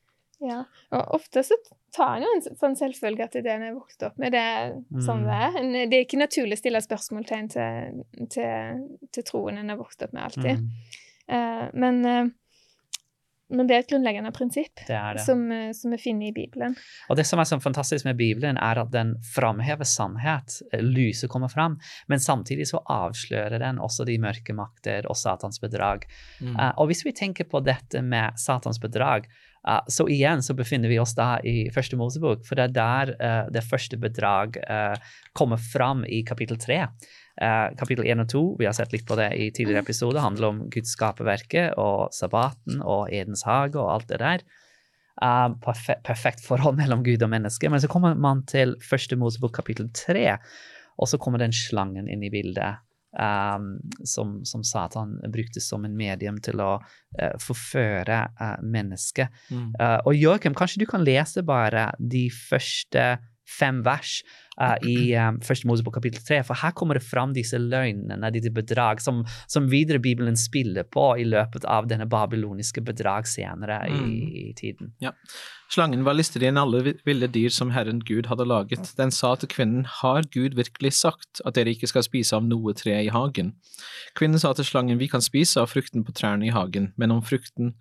Ja, 0.42 0.64
og 0.96 1.20
ofte 1.20 1.44
så 1.46 1.60
tar 1.92 2.16
en 2.18 2.24
jo 2.24 2.32
en 2.38 2.44
sånn 2.58 2.76
selvfølge 2.80 3.26
at 3.26 3.36
det 3.36 3.42
er 3.42 3.48
det 3.50 3.54
en 3.58 3.68
er 3.70 3.76
vokst 3.76 4.04
opp 4.08 4.18
med. 4.22 4.32
Det 4.32 4.40
er 4.40 4.74
sånn 5.04 5.26
Mm. 5.26 5.28
det 5.28 5.40
er. 5.46 5.88
Det 5.92 5.98
er 5.98 6.06
ikke 6.06 6.22
naturlig 6.22 6.58
å 6.58 6.64
stille 6.64 6.82
spørsmålstegn 6.82 7.50
til, 7.52 8.04
til, 8.32 8.84
til 9.12 9.24
troen 9.28 9.58
en 9.60 9.74
har 9.74 9.80
vokst 9.80 10.04
opp 10.04 10.14
med 10.14 10.24
alltid. 10.30 10.64
Mm, 10.64 11.00
Uh, 11.32 11.70
men, 11.74 12.06
uh, 12.06 12.28
men 13.52 13.68
det 13.68 13.76
er 13.76 13.84
et 13.84 13.92
grunnleggende 13.92 14.32
prinsipp 14.36 14.82
det 14.88 14.96
er 14.96 15.16
det. 15.16 15.24
som, 15.24 15.44
eh, 15.52 15.72
som 15.76 15.92
vi 15.92 15.98
finner 16.00 16.28
i 16.30 16.34
Bibelen. 16.36 16.76
Og 17.12 17.18
det 17.20 17.26
som 17.28 17.40
er 17.40 17.48
så 17.48 17.58
fantastisk 17.60 18.06
med 18.08 18.16
Bibelen, 18.16 18.58
er 18.58 18.80
at 18.80 18.92
den 18.92 19.18
framhever 19.36 19.84
sannhet. 19.84 20.62
Lyset 20.80 21.30
kommer 21.30 21.52
fram, 21.52 21.78
men 22.08 22.20
samtidig 22.20 22.70
så 22.72 22.80
avslører 22.88 23.60
den 23.60 23.80
også 23.80 24.06
de 24.08 24.18
mørke 24.24 24.56
makter 24.56 25.08
og 25.08 25.20
Satans 25.20 25.60
bedrag. 25.60 26.08
Mm. 26.40 26.56
Uh, 26.56 26.72
og 26.78 26.88
hvis 26.92 27.04
vi 27.06 27.12
tenker 27.12 27.48
på 27.52 27.60
dette 27.64 28.02
med 28.02 28.40
Satans 28.40 28.80
bedrag, 28.80 29.28
eh, 29.68 29.82
så 29.88 30.08
igjen 30.10 30.44
så 30.46 30.56
befinner 30.58 30.92
vi 30.92 31.00
oss 31.02 31.16
da 31.18 31.36
i 31.44 31.70
første 31.74 32.00
Mosebok, 32.00 32.46
for 32.48 32.60
det 32.60 32.70
er 32.70 32.78
der 32.78 33.16
uh, 33.18 33.50
det 33.54 33.66
første 33.66 34.00
bedrag 34.02 34.58
uh, 34.66 34.96
kommer 35.38 35.62
fram 35.62 36.06
i 36.06 36.24
kapittel 36.28 36.60
tre. 36.62 36.86
Eh, 37.42 37.68
kapittel 37.80 38.06
1 38.06 38.22
og 38.22 38.28
2, 38.30 38.42
vi 38.60 38.68
har 38.68 38.76
sett 38.78 38.92
litt 38.94 39.06
på 39.08 39.16
det 39.18 39.32
i 39.40 39.48
tidligere 39.56 39.82
episoder, 39.86 40.22
handler 40.22 40.52
om 40.52 40.60
Guds 40.70 40.92
skaperverke 40.94 41.72
og 41.80 42.12
sabbaten 42.14 42.84
og 42.84 43.08
Edens 43.14 43.46
hage 43.48 43.80
og 43.80 43.90
alt 43.96 44.12
det 44.12 44.20
der. 44.22 44.44
Perfekt, 45.64 46.04
perfekt 46.06 46.46
forhold 46.46 46.78
mellom 46.82 47.06
Gud 47.06 47.24
og 47.24 47.32
menneske. 47.32 47.72
Men 47.72 47.82
så 47.82 47.90
kommer 47.92 48.18
man 48.20 48.44
til 48.50 48.76
første 48.86 49.18
Mosebok 49.18 49.56
kapittel 49.58 49.90
3, 49.96 50.36
og 51.02 51.10
så 51.10 51.18
kommer 51.22 51.42
den 51.42 51.56
slangen 51.56 52.12
inn 52.12 52.26
i 52.26 52.34
bildet. 52.34 52.84
Um, 53.20 53.80
som, 54.04 54.46
som 54.46 54.64
Satan 54.64 55.18
brukte 55.32 55.62
som 55.62 55.86
en 55.86 55.98
medium 55.98 56.40
til 56.44 56.62
å 56.64 56.72
eh, 57.20 57.36
forføre 57.42 58.22
uh, 58.40 58.58
mennesket. 58.64 59.34
Mm. 59.52 59.68
Uh, 59.76 59.98
og 60.06 60.16
Joakim, 60.16 60.56
kanskje 60.58 60.84
du 60.84 60.88
kan 60.90 61.04
lese 61.06 61.44
bare 61.46 61.90
de 62.00 62.28
første 62.34 63.06
fem 63.48 63.82
vers 63.86 64.22
uh, 64.62 64.76
i 64.88 65.14
um, 65.18 65.40
første 65.44 65.68
Mosebok 65.68 65.98
kapittel 65.98 66.22
tre, 66.24 66.42
for 66.48 66.60
her 66.62 66.74
kommer 66.78 66.98
det 66.98 67.04
fram 67.04 67.34
disse 67.36 67.58
løgnene, 67.58 68.32
disse 68.34 68.52
bedrag, 68.54 69.02
som, 69.02 69.24
som 69.52 69.70
videre 69.72 70.00
Bibelen 70.00 70.38
spiller 70.40 70.84
på 70.88 71.08
i 71.20 71.26
løpet 71.28 71.66
av 71.66 71.90
denne 71.92 72.08
babyloniske 72.10 72.84
bedrag 72.86 73.28
senere 73.28 73.82
i, 73.90 74.02
Mm. 74.02 74.14
i 74.50 74.54
tiden. 74.58 74.94
Slangen 75.72 76.04
var 76.04 76.16
listigere 76.18 76.50
enn 76.52 76.60
alle 76.60 76.96
ville 77.06 77.28
dyr 77.32 77.52
som 77.54 77.72
Herren 77.72 78.02
Gud 78.04 78.28
hadde 78.28 78.48
laget. 78.48 78.92
Den 78.98 79.12
sa 79.12 79.36
til 79.40 79.50
kvinnen, 79.52 79.86
har 79.86 80.26
Gud 80.34 80.56
virkelig 80.58 80.94
sagt 81.00 81.42
at 81.46 81.56
dere 81.56 81.72
ikke 81.72 81.88
skal 81.88 82.04
spise 82.04 82.36
av 82.36 82.44
noe 82.44 82.74
tre 82.74 82.98
i 83.06 83.12
hagen? 83.14 83.54
Kvinnen 84.18 84.42
sa 84.42 84.52
til 84.58 84.68
slangen, 84.68 85.00
vi 85.00 85.08
kan 85.12 85.24
spise 85.24 85.62
av 85.62 85.72
frukten 85.72 86.04
på 86.04 86.16
trærne 86.18 86.50
i 86.50 86.52
hagen, 86.52 86.92
men 86.98 87.12
om 87.16 87.22
frukten 87.24 87.76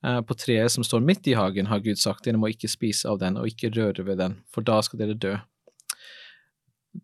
på 0.00 0.34
treet 0.38 0.70
som 0.72 0.84
står 0.86 1.02
midt 1.02 1.26
i 1.26 1.34
hagen, 1.34 1.66
har 1.66 1.82
Gud 1.82 1.98
sagt, 1.98 2.24
dere 2.24 2.38
må 2.38 2.50
ikke 2.52 2.70
spise 2.70 3.08
av 3.10 3.18
den 3.18 3.38
og 3.40 3.48
ikke 3.50 3.72
røre 3.74 4.04
ved 4.06 4.20
den, 4.20 4.36
for 4.52 4.66
da 4.66 4.78
skal 4.86 5.02
dere 5.02 5.16
dø. 5.18 5.34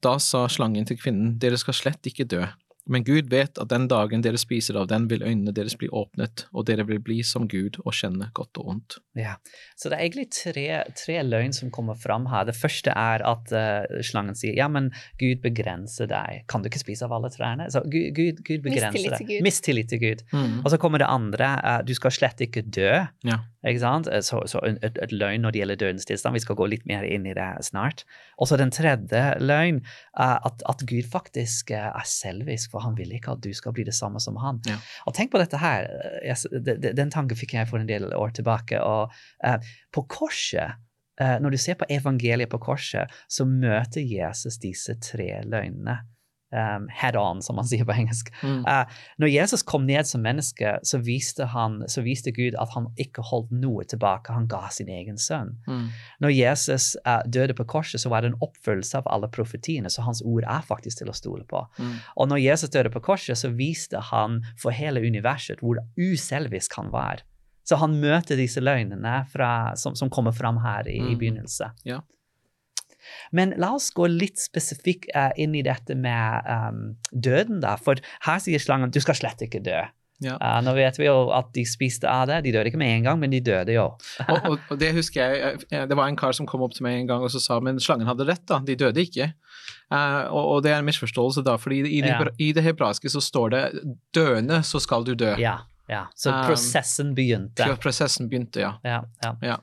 Da 0.02 0.16
sa 0.22 0.44
slangen 0.50 0.86
til 0.86 0.98
kvinnen, 1.00 1.34
dere 1.42 1.58
skal 1.60 1.76
slett 1.76 2.06
ikke 2.06 2.26
dø, 2.30 2.44
men 2.90 3.04
Gud 3.04 3.30
vet 3.32 3.58
at 3.60 3.70
den 3.70 3.86
dagen 3.88 4.22
dere 4.24 4.38
spiser 4.40 4.76
av 4.80 4.88
den, 4.90 5.06
vil 5.08 5.24
øynene 5.24 5.54
deres 5.56 5.76
bli 5.80 5.88
åpnet, 5.88 6.44
og 6.52 6.66
dere 6.68 6.84
vil 6.88 7.00
bli 7.04 7.22
som 7.24 7.46
Gud 7.48 7.78
og 7.84 7.94
kjenne 7.96 8.28
godt 8.36 8.60
og 8.60 8.70
ondt. 8.74 8.98
Ja, 9.16 9.36
Så 9.76 9.88
det 9.88 9.98
er 9.98 10.04
egentlig 10.04 10.26
tre, 10.34 10.66
tre 10.98 11.16
løgn 11.24 11.56
som 11.56 11.72
kommer 11.74 11.96
fram 11.98 12.28
her. 12.32 12.44
Det 12.48 12.56
første 12.56 12.92
er 12.92 13.24
at 13.24 13.54
uh, 13.56 14.02
slangen 14.04 14.36
sier 14.36 14.56
ja, 14.58 14.68
men 14.68 14.90
Gud 15.20 15.40
begrenser 15.44 16.10
deg. 16.10 16.44
Kan 16.50 16.64
du 16.64 16.68
ikke 16.68 16.82
spise 16.82 17.08
av 17.08 17.16
alle 17.16 17.32
trærne? 17.32 17.70
Så 17.72 17.84
Gud, 17.88 18.12
Gud, 18.16 18.44
Gud 18.44 18.66
begrenser 18.66 18.92
Mistillit 18.92 19.16
deg. 19.16 19.18
til 19.18 19.32
Gud. 19.32 19.48
Mistillit 19.48 19.90
til 19.94 20.04
Gud. 20.04 20.24
Mm. 20.34 20.60
Og 20.62 20.70
så 20.74 20.80
kommer 20.82 21.00
det 21.00 21.08
andre, 21.08 21.50
uh, 21.64 21.80
du 21.86 21.94
skal 21.96 22.12
slett 22.14 22.44
ikke 22.44 22.66
dø. 22.68 22.92
Ja. 23.24 23.40
Eh, 23.64 24.20
Så, 24.20 24.42
så 24.46 24.60
en- 24.66 24.78
et, 24.82 24.98
et 25.02 25.12
løgn 25.12 25.40
når 25.42 25.52
det 25.52 25.60
gjelder 25.62 25.76
dødens 25.80 26.04
tilstand. 26.04 26.34
Vi 26.34 26.40
skal 26.44 26.56
gå 26.56 26.66
litt 26.68 26.84
mer 26.86 27.02
inn 27.04 27.24
i 27.26 27.32
det 27.34 27.48
snart. 27.64 28.04
Og 28.38 28.48
så 28.48 28.58
den 28.60 28.70
tredje 28.70 29.22
løgn, 29.40 29.80
eh, 30.18 30.38
at, 30.44 30.62
at 30.68 30.84
Gud 30.86 31.04
faktisk 31.10 31.70
eh, 31.70 31.88
er 31.90 32.04
selvisk, 32.04 32.70
for 32.70 32.80
han 32.84 32.94
vil 32.98 33.12
ikke 33.16 33.32
at 33.32 33.40
du 33.40 33.52
skal 33.56 33.72
bli 33.72 33.84
det 33.88 33.94
samme 33.94 34.20
som 34.20 34.36
han. 34.36 34.60
Ja. 34.68 34.76
Og 35.06 35.14
tenk 35.16 35.32
på 35.32 35.38
dette 35.40 35.56
her. 35.62 35.88
Den 36.94 37.10
tanken 37.10 37.36
fikk 37.36 37.54
jeg 37.56 37.68
for 37.68 37.78
en 37.80 37.88
del 37.88 38.10
år 38.14 38.34
tilbake. 38.36 38.80
og 38.82 39.12
På 39.92 40.04
korset, 40.08 40.76
når 41.20 41.50
du 41.50 41.56
ser 41.56 41.74
på 41.78 41.86
evangeliet 41.90 42.50
på 42.50 42.58
korset, 42.58 43.10
så 43.30 43.44
møter 43.46 44.02
Jesus 44.02 44.58
disse 44.58 44.96
tre 45.00 45.40
løgnene. 45.46 46.00
Um, 46.54 46.84
head 46.94 47.16
on, 47.18 47.40
som 47.42 47.56
man 47.58 47.66
sier 47.70 47.82
på 47.84 47.90
engelsk. 47.98 48.28
Mm. 48.46 48.60
Uh, 48.62 48.84
når 49.18 49.32
Jesus 49.32 49.64
kom 49.66 49.88
ned 49.88 50.06
som 50.06 50.22
menneske, 50.22 50.76
så 50.86 51.00
viste, 51.02 51.48
han, 51.50 51.80
så 51.90 52.04
viste 52.06 52.30
Gud 52.36 52.54
at 52.62 52.70
han 52.76 52.86
ikke 53.00 53.24
holdt 53.26 53.50
noe 53.50 53.82
tilbake. 53.90 54.30
Han 54.36 54.46
ga 54.46 54.68
sin 54.70 54.88
egen 54.94 55.18
sønn. 55.18 55.56
Mm. 55.66 55.88
Når 56.22 56.34
Jesus 56.36 56.92
uh, 57.08 57.20
døde 57.26 57.56
på 57.58 57.66
korset, 57.74 58.00
så 58.04 58.12
var 58.12 58.22
det 58.22 58.30
en 58.32 58.38
oppfølgelse 58.44 59.00
av 59.02 59.10
alle 59.10 59.26
profetiene, 59.34 59.90
så 59.90 60.06
hans 60.06 60.22
ord 60.22 60.46
er 60.46 60.62
faktisk 60.62 61.02
til 61.02 61.10
å 61.10 61.16
stole 61.18 61.42
på. 61.50 61.64
Mm. 61.82 61.92
Og 62.22 62.30
når 62.30 62.44
Jesus 62.44 62.70
døde 62.70 62.94
på 62.94 63.02
korset, 63.02 63.34
så 63.40 63.50
viste 63.50 63.98
han 64.12 64.40
for 64.62 64.70
hele 64.76 65.02
universet 65.02 65.58
hvor 65.64 65.82
uselvisk 65.98 66.78
han 66.78 66.94
var. 66.94 67.26
Så 67.64 67.78
han 67.80 67.94
møter 68.00 68.36
disse 68.36 68.60
løgnene 68.60 69.22
fra, 69.32 69.72
som, 69.80 69.94
som 69.96 70.10
kommer 70.12 70.34
fram 70.36 70.58
her 70.60 70.86
i, 70.86 70.98
i 71.00 71.14
Mm. 71.14 71.18
begynnelsen. 71.18 71.70
Ja. 71.88 72.02
Men 73.32 73.54
la 73.60 73.74
oss 73.76 73.90
gå 73.94 74.08
litt 74.10 74.40
spesifikt 74.42 75.10
uh, 75.16 75.30
inn 75.40 75.56
i 75.56 75.64
dette 75.66 75.96
med 75.98 76.48
um, 76.48 76.86
døden, 77.10 77.60
da. 77.64 77.76
For 77.80 78.00
her 78.26 78.40
sier 78.42 78.62
slangen 78.62 78.94
du 78.94 79.00
skal 79.02 79.18
slett 79.18 79.44
ikke 79.44 79.62
dø. 79.64 79.82
Ja. 80.22 80.36
Uh, 80.38 80.60
nå 80.64 80.76
vet 80.76 80.98
vi 81.00 81.08
jo 81.08 81.28
at 81.34 81.50
de 81.56 81.64
spiste 81.66 82.08
av 82.10 82.28
det. 82.30 82.40
De 82.46 82.54
døde 82.54 82.70
ikke 82.70 82.80
med 82.80 82.92
en 83.00 83.08
gang, 83.08 83.20
men 83.20 83.34
de 83.34 83.42
døde 83.44 83.74
jo. 83.74 83.90
og, 84.30 84.38
og, 84.38 84.56
og 84.70 84.80
det 84.80 84.92
husker 84.96 85.34
jeg, 85.34 85.64
det 85.70 85.98
var 85.98 86.08
en 86.08 86.18
kar 86.18 86.36
som 86.36 86.48
kom 86.48 86.62
opp 86.64 86.76
til 86.76 86.86
meg 86.86 87.00
en 87.00 87.10
gang 87.10 87.26
og 87.26 87.32
så 87.34 87.42
sa 87.42 87.58
men 87.64 87.82
slangen 87.82 88.08
hadde 88.08 88.26
rett, 88.28 88.44
da, 88.50 88.60
de 88.64 88.78
døde 88.78 89.02
ikke. 89.04 89.32
Uh, 89.92 90.24
og, 90.30 90.42
og 90.42 90.64
det 90.64 90.72
er 90.72 90.80
en 90.80 90.88
misforståelse, 90.88 91.44
da, 91.46 91.58
fordi 91.60 91.82
i 91.98 92.02
Ja. 92.04 92.22
i 92.38 92.52
det 92.56 92.64
hebraiske 92.64 93.10
så 93.12 93.22
står 93.22 93.54
det 93.54 93.62
døende, 94.16 94.62
så 94.64 94.80
skal 94.82 95.04
du 95.06 95.14
dø. 95.18 95.34
Ja, 95.40 95.60
ja. 95.86 96.06
Så 96.14 96.30
Um, 96.30 96.46
prosessen 96.46 97.14
begynte. 97.14 97.66
Ja, 97.68 97.76
prosessen 97.76 98.28
begynte, 98.28 98.60
ja. 98.60 98.72
Ja, 98.82 99.02
ja. 99.22 99.36
Ja. 99.42 99.56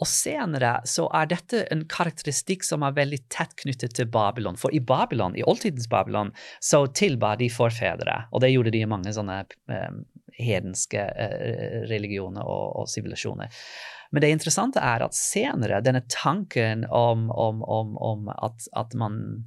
Og 0.00 0.08
senere 0.08 0.78
så 0.88 1.04
er 1.12 1.28
dette 1.28 1.66
en 1.72 1.84
karakteristikk 1.90 2.64
som 2.64 2.84
er 2.86 2.96
veldig 2.96 3.20
tett 3.28 3.52
knyttet 3.60 3.94
til 3.98 4.08
Babylon. 4.08 4.56
For 4.56 4.72
i 4.72 4.80
Babylon, 4.80 5.36
i 5.36 5.44
oldtidens 5.44 5.88
Babylon, 5.92 6.32
så 6.64 6.86
tilba 6.86 7.34
de 7.36 7.50
forfedre. 7.52 8.22
Og 8.32 8.40
det 8.40 8.54
gjorde 8.54 8.72
de 8.72 8.80
i 8.80 8.88
mange 8.88 9.12
sånne 9.12 9.42
um, 9.68 10.02
hedenske 10.40 11.04
uh, 11.04 11.80
religioner 11.92 12.46
og, 12.46 12.80
og 12.80 12.88
sivilisasjoner. 12.88 13.52
Men 14.10 14.24
det 14.24 14.32
interessante 14.34 14.80
er 14.82 15.04
at 15.04 15.14
senere, 15.14 15.84
denne 15.84 16.02
tanken 16.10 16.86
om, 16.88 17.28
om, 17.30 17.60
om, 17.62 17.92
om 18.00 18.32
at, 18.32 18.66
at 18.80 18.96
man 18.98 19.44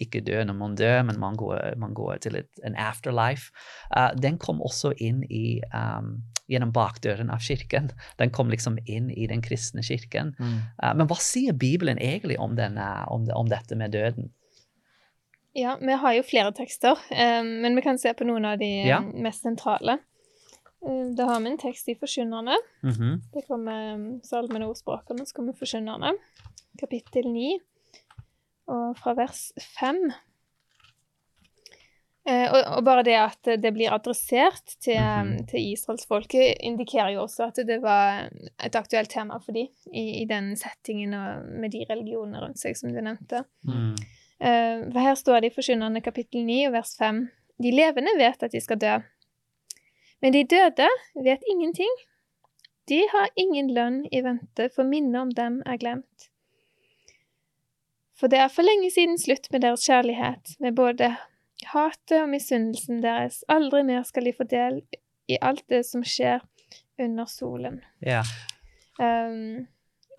ikke 0.00 0.20
dø 0.26 0.44
når 0.44 0.54
man 0.54 0.74
dør, 0.78 1.02
men 1.02 1.18
man 1.20 1.36
går, 1.36 1.76
man 1.80 1.94
går 1.94 2.16
til 2.26 2.36
et, 2.42 2.50
en 2.64 2.76
afterlife, 2.76 3.50
Uh, 3.96 4.10
den 4.14 4.38
kom 4.38 4.60
også 4.62 4.92
inn 5.02 5.24
i 5.30 5.60
um, 5.74 6.22
gjennom 6.48 6.70
bakdøren 6.72 7.30
av 7.30 7.42
kirken. 7.42 7.90
Den 8.18 8.30
kom 8.30 8.50
liksom 8.50 8.78
inn 8.86 9.10
i 9.10 9.26
den 9.26 9.42
kristne 9.42 9.82
kirken. 9.82 10.34
Mm. 10.38 10.58
Uh, 10.82 10.92
men 10.94 11.08
hva 11.10 11.16
sier 11.18 11.52
Bibelen 11.58 11.98
egentlig 11.98 12.38
om, 12.38 12.54
denne, 12.56 12.86
om, 13.10 13.26
om 13.34 13.48
dette 13.50 13.74
med 13.78 13.90
døden? 13.90 14.30
Ja, 15.58 15.74
vi 15.80 15.92
har 15.98 16.14
jo 16.14 16.22
flere 16.22 16.52
tekster, 16.54 16.94
um, 17.10 17.50
men 17.64 17.74
vi 17.74 17.82
kan 17.82 17.98
se 17.98 18.12
på 18.14 18.24
noen 18.28 18.46
av 18.46 18.58
de 18.58 18.70
Ja. 18.86 19.00
mest 19.00 19.42
sentrale. 19.42 19.98
Eh, 20.86 21.14
Da 21.16 21.24
har 21.26 21.40
vi 21.40 21.50
en 21.50 21.58
tekst 21.58 21.88
i 21.88 21.94
Forkynnerne. 21.94 22.56
-hmm. 22.82 23.20
Det 23.32 23.42
kommer 23.48 23.94
um, 23.94 24.20
Salmen 24.22 24.62
og 24.62 24.68
ordspråkene, 24.70 25.26
så 25.26 25.34
kommer 25.34 25.52
Forkynnerne, 25.52 26.12
kapittel 26.78 27.26
9, 27.32 27.58
og 28.70 28.96
fra 28.98 29.14
vers 29.18 29.48
5. 29.78 29.98
Eh, 32.28 32.46
og, 32.52 32.58
og 32.76 32.84
bare 32.84 33.02
det 33.06 33.16
at 33.16 33.48
det 33.62 33.72
blir 33.74 33.92
adressert 33.96 34.74
til, 34.84 35.00
Mhm. 35.00 35.46
til 35.48 35.72
israelsfolket, 35.72 36.60
indikerer 36.60 37.14
jo 37.14 37.22
også 37.24 37.46
at 37.48 37.60
det 37.66 37.80
var 37.82 38.28
et 38.62 38.76
aktuelt 38.76 39.10
tema 39.10 39.38
for 39.40 39.56
dem 39.56 39.68
i, 39.92 40.22
i 40.22 40.24
den 40.28 40.52
settingen 40.56 41.14
og 41.16 41.44
med 41.48 41.72
de 41.72 41.84
religionene 41.90 42.42
rundt 42.42 42.60
seg 42.60 42.76
som 42.76 42.92
du 42.92 43.00
nevnte. 43.00 43.44
Mm. 43.64 43.96
For 44.92 45.00
her 45.00 45.14
står 45.14 45.40
det 45.40 45.50
i 45.50 45.54
Forkynnerne 45.54 46.00
kapittel 46.00 46.44
9 46.46 46.62
og 46.68 46.72
vers 46.72 46.94
5. 46.96 47.28
De 47.60 47.72
levende 47.72 48.14
vet 48.16 48.42
at 48.42 48.52
de 48.52 48.60
skal 48.60 48.78
dø, 48.80 48.94
men 50.22 50.32
de 50.32 50.44
døde 50.48 50.88
vet 51.24 51.42
ingenting. 51.50 51.92
De 52.88 53.02
har 53.12 53.28
ingen 53.36 53.68
lønn 53.74 54.06
i 54.12 54.22
vente, 54.24 54.70
for 54.74 54.82
minnet 54.88 55.20
om 55.20 55.30
dem 55.36 55.60
er 55.66 55.76
glemt. 55.76 56.29
For 58.20 58.28
det 58.28 58.42
er 58.42 58.52
for 58.52 58.66
lenge 58.66 58.90
siden 58.92 59.16
slutt 59.18 59.48
med 59.52 59.64
deres 59.64 59.86
kjærlighet, 59.88 60.56
med 60.60 60.76
både 60.76 61.14
hatet 61.72 62.18
og 62.20 62.28
misunnelsen 62.28 63.00
deres. 63.04 63.40
Aldri 63.48 63.82
mer 63.88 64.04
skal 64.08 64.28
de 64.28 64.34
få 64.36 64.44
del 64.48 64.82
i 65.30 65.38
alt 65.40 65.64
det 65.72 65.86
som 65.88 66.04
skjer 66.04 66.42
under 67.00 67.28
solen. 67.30 67.80
Ja. 68.04 68.20
Um, 69.00 69.64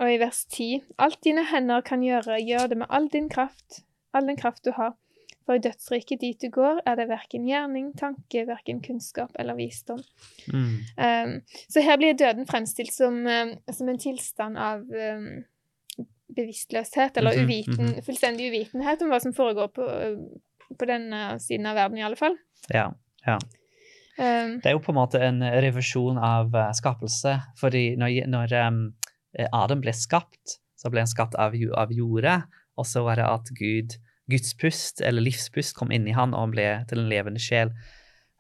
og 0.01 0.10
i 0.10 0.17
vers 0.17 0.46
10.: 0.50 0.81
Alt 0.98 1.22
dine 1.24 1.46
hender 1.46 1.86
kan 1.86 2.01
gjøre, 2.01 2.41
gjør 2.41 2.72
det 2.72 2.81
med 2.81 2.89
all 2.89 3.08
din 3.13 3.29
kraft, 3.29 3.84
all 4.13 4.27
den 4.27 4.39
kraft 4.39 4.65
du 4.65 4.74
har. 4.75 4.96
For 5.46 5.58
i 5.58 5.62
dødsriket 5.62 6.22
dit 6.22 6.41
du 6.41 6.50
går, 6.53 6.84
er 6.86 6.96
det 6.96 7.08
verken 7.10 7.48
gjerning, 7.50 7.91
tanke, 7.98 8.46
verken 8.48 8.81
kunnskap 8.86 9.34
eller 9.41 9.58
visdom. 9.58 10.01
Mm. 10.53 10.75
Um, 10.98 11.34
så 11.70 11.81
her 11.81 11.98
blir 11.98 12.13
døden 12.17 12.48
fremstilt 12.48 12.93
som, 12.93 13.24
um, 13.25 13.55
som 13.74 13.89
en 13.89 14.00
tilstand 14.01 14.58
av 14.62 14.86
um, 14.86 15.41
bevisstløshet, 16.35 17.17
eller 17.17 17.38
Mhm, 17.38 17.45
uviten, 17.45 17.85
mhm. 17.85 18.03
fullstendig 18.07 18.50
uvitenhet 18.51 19.01
om 19.01 19.09
hva 19.13 19.19
som 19.21 19.33
foregår 19.33 19.71
på, 19.75 19.88
på 20.79 20.88
den 20.88 21.09
siden 21.39 21.65
av 21.65 21.75
verden, 21.75 21.97
i 21.97 22.05
alle 22.07 22.19
fall. 22.19 22.38
ja. 23.27 23.38
Um, 24.19 24.59
Det 24.59 24.69
er 24.69 24.75
jo 24.75 24.83
på 24.83 24.91
en 24.91 25.00
måte 25.00 25.21
en 25.23 25.41
revisjon 25.41 26.17
av 26.17 26.53
eh, 26.55 26.71
skapelse. 26.77 27.39
fordi 27.57 27.95
når, 27.97 28.27
når 28.27 28.53
eh, 28.53 29.47
Adam 29.53 29.81
ble 29.81 29.93
skapt, 29.95 30.59
så 30.77 30.91
ble 30.91 31.01
han 31.01 31.07
skapt 31.09 31.35
av, 31.35 31.55
av 31.77 31.91
jordet. 31.91 32.41
Og 32.77 32.85
så 32.85 33.03
var 33.03 33.15
det 33.19 33.25
at 33.25 33.50
Gud, 33.57 33.97
Guds 34.29 34.53
pust, 34.53 35.01
eller 35.01 35.21
livspust, 35.21 35.75
kom 35.75 35.91
inn 35.91 36.07
i 36.07 36.15
han, 36.15 36.33
og 36.33 36.47
han 36.47 36.53
ble 36.55 36.67
til 36.89 37.03
en 37.03 37.09
levende 37.11 37.39
sjel. 37.41 37.73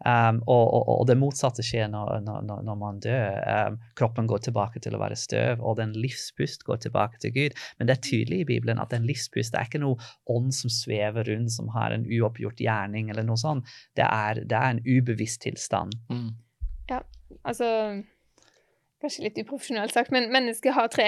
Um, 0.01 0.39
og, 0.49 0.63
og, 0.73 0.87
og 1.01 1.07
det 1.09 1.17
motsatte 1.21 1.61
skjer 1.61 1.87
når, 1.93 2.21
når, 2.25 2.61
når- 2.65 2.77
man 2.81 2.99
dør. 3.03 3.35
Um, 3.67 3.75
kroppen 3.99 4.25
går 4.27 4.39
tilbake 4.47 4.79
til 4.81 4.95
å 4.97 5.01
være 5.01 5.15
støv, 5.19 5.61
og 5.61 5.75
den 5.77 5.91
livspust 5.93 6.63
går 6.65 6.79
tilbake 6.87 7.19
til 7.21 7.33
Gud. 7.35 7.57
Men 7.77 7.87
det 7.87 7.97
er 7.97 8.01
tydelig 8.07 8.39
i 8.41 8.47
Bibelen 8.49 8.81
at 8.81 8.89
den 8.95 9.05
livspust 9.05 9.53
det 9.53 9.59
er 9.61 9.69
ikke 9.69 9.83
noe 9.83 10.01
ånd 10.31 10.49
som 10.57 10.73
svever 10.73 11.29
rundt, 11.29 11.51
som 11.53 11.69
har 11.75 11.93
en 11.93 12.07
uoppgjort 12.09 12.63
gjerning, 12.65 13.11
eller 13.13 13.27
noe 13.27 13.37
sånt. 13.37 13.69
Det 13.95 14.07
er, 14.07 14.41
det 14.41 14.57
er 14.57 14.73
en 14.73 14.81
ubevisst 14.87 15.43
tilstand. 15.45 15.93
Mm. 16.09 16.31
altså 17.43 17.69
Kanskje 19.01 19.23
litt 19.25 19.39
uprofesjonelt 19.41 19.93
sagt, 19.95 20.11
men 20.13 20.27
mennesket 20.29 20.75
har 20.77 20.89
tre, 20.93 21.07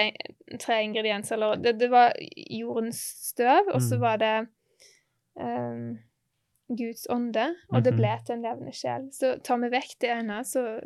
tre 0.58 0.80
ingredienser. 0.82 1.36
Eller 1.36 1.60
det, 1.62 1.76
det 1.78 1.90
var 1.92 2.10
jordens 2.50 2.98
støv, 3.30 3.68
og 3.74 3.78
så 3.82 3.94
Mm. 3.98 4.00
var 4.02 4.16
det 4.22 4.32
um, 5.38 5.84
Guds 6.68 7.06
ånde, 7.10 7.50
og 7.72 7.82
det 7.84 7.92
Mhm. 7.92 7.98
ble 8.00 8.12
til 8.26 8.34
en 8.36 8.42
levende 8.42 8.72
sjel. 8.72 9.10
Så 9.12 9.34
tar 9.44 9.58
vi 9.60 9.68
vekk 9.68 9.98
det 10.00 10.10
ene, 10.10 10.38
så, 10.44 10.80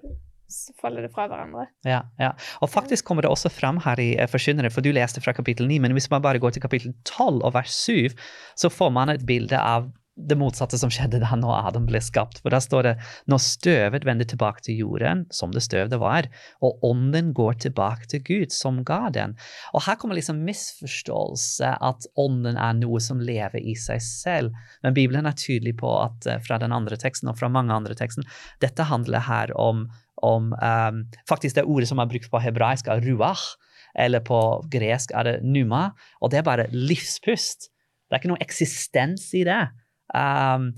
så 0.48 0.72
faller 0.80 1.02
det 1.02 1.12
fra 1.12 1.28
hverandre. 1.28 1.66
Ja, 1.84 2.02
ja. 2.18 2.32
Og 2.62 2.68
faktisk 2.72 3.04
kommer 3.04 3.22
det 3.22 3.30
også 3.30 3.50
fram 3.50 3.78
her 3.84 4.00
i 4.00 4.16
eh, 4.16 4.26
Forkynnere, 4.26 4.70
for 4.72 4.80
du 4.80 4.90
leste 4.92 5.20
fra 5.20 5.32
kapittel 5.32 5.68
9, 5.68 5.78
men 5.78 5.92
hvis 5.92 6.10
man 6.10 6.22
bare 6.22 6.38
går 6.40 6.50
til 6.56 6.62
kapittel 6.62 6.94
12 7.04 7.42
og 7.44 7.52
vers 7.54 7.70
7, 7.70 8.08
så 8.56 8.68
får 8.72 8.90
man 8.92 9.08
et 9.10 9.26
bilde 9.26 9.58
av 9.60 9.90
det 10.18 10.36
motsatte 10.38 10.78
som 10.80 10.90
skjedde 10.92 11.20
da 11.22 11.36
når 11.38 11.68
Adam 11.70 11.86
ble 11.88 12.00
skapt. 12.02 12.40
For 12.42 12.54
da 12.54 12.60
står 12.62 12.86
det 12.86 12.94
når 13.30 13.42
støvet 13.44 14.06
vender 14.08 14.28
tilbake 14.28 14.64
til 14.66 14.80
jorden, 14.82 15.24
som 15.34 15.52
det 15.54 15.62
støv 15.64 15.92
det 15.92 16.00
var, 16.02 16.26
og 16.64 16.82
ånden 16.86 17.30
går 17.36 17.60
tilbake 17.68 18.10
til 18.10 18.24
Gud, 18.26 18.54
som 18.54 18.82
ga 18.88 19.06
den. 19.14 19.36
Og 19.72 19.84
her 19.86 19.98
kommer 20.00 20.18
liksom 20.18 20.42
misforståelse 20.46 21.76
at 21.90 22.08
ånden 22.18 22.58
er 22.58 22.76
noe 22.80 23.00
som 23.04 23.22
lever 23.22 23.62
i 23.62 23.76
seg 23.78 24.02
selv. 24.04 24.58
Men 24.82 24.96
Bibelen 24.98 25.28
er 25.28 25.38
tydelig 25.38 25.76
på 25.80 25.92
at 26.00 26.26
eh, 26.26 26.42
fra 26.44 26.58
den 26.60 26.74
andre 26.74 26.98
teksten 26.98 27.30
og 27.30 27.38
fra 27.38 27.50
mange 27.52 27.74
andre 27.74 27.96
teksten, 27.98 28.26
dette 28.64 28.88
handler 28.90 29.26
her 29.28 29.54
om 29.58 29.88
om 30.18 30.50
um, 30.50 30.96
faktisk 31.30 31.54
det 31.54 31.62
ordet 31.70 31.86
som 31.86 32.00
er 32.02 32.08
brukt 32.10 32.26
på 32.32 32.40
hebraisk, 32.42 32.88
er 32.90 33.04
ruach, 33.04 33.52
eller 33.94 34.18
på 34.18 34.38
gresk 34.66 35.12
er 35.14 35.28
det 35.28 35.34
numa, 35.46 35.92
og 36.18 36.32
det 36.32 36.40
er 36.40 36.46
bare 36.46 36.66
livspust. 36.74 37.68
Det 38.08 38.16
er 38.16 38.22
ikke 38.22 38.32
noe 38.32 38.42
eksistens 38.42 39.28
i 39.36 39.44
det. 39.46 39.60
Um, 40.08 40.70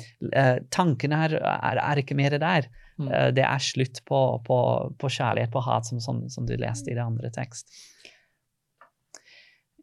tankene 0.74 1.24
er, 1.28 1.36
er, 1.38 1.78
er 1.84 2.00
ikke 2.02 2.18
mer 2.18 2.34
der. 2.42 2.66
Mm. 3.00 3.08
Eh, 3.08 3.30
det 3.32 3.44
er 3.46 3.62
slutt 3.64 4.02
på, 4.04 4.20
på, 4.46 4.58
på 4.98 5.08
kjærlighet, 5.08 5.52
på 5.52 5.62
hat, 5.64 5.88
som, 5.88 6.00
som, 6.00 6.28
som 6.28 6.46
du 6.48 6.56
leste 6.60 6.92
i 6.92 6.96
det 6.98 7.04
andre 7.04 7.30
tekst. 7.34 7.72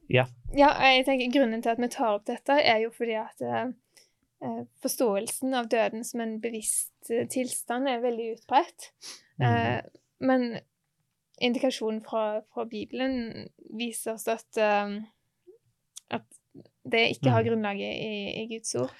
Ja, 0.07 0.27
jeg 0.55 1.03
tenker 1.07 1.33
Grunnen 1.33 1.63
til 1.63 1.73
at 1.73 1.81
vi 1.83 1.89
tar 1.91 2.15
opp 2.15 2.27
dette, 2.29 2.55
er 2.61 2.79
jo 2.85 2.93
fordi 2.95 3.17
at 3.19 3.43
eh, 3.43 3.65
eh, 4.45 4.61
forståelsen 4.83 5.57
av 5.57 5.67
døden 5.71 6.05
som 6.07 6.23
en 6.23 6.37
bevisst 6.43 7.11
tilstand 7.33 7.89
er 7.91 8.03
veldig 8.05 8.31
utbredt. 8.37 8.91
Mm. 9.41 9.47
Eh, 9.49 9.81
men 10.23 10.47
indikasjonen 11.43 11.99
fra, 12.05 12.41
fra 12.53 12.65
Bibelen 12.69 13.49
viser 13.77 14.15
oss 14.15 14.29
at, 14.31 14.47
eh, 14.61 14.95
at 16.15 16.36
det 16.91 17.03
ikke 17.15 17.33
har 17.33 17.45
grunnlaget 17.45 17.91
i, 18.03 18.43
i 18.43 18.45
Guds 18.51 18.75
ord. 18.79 18.93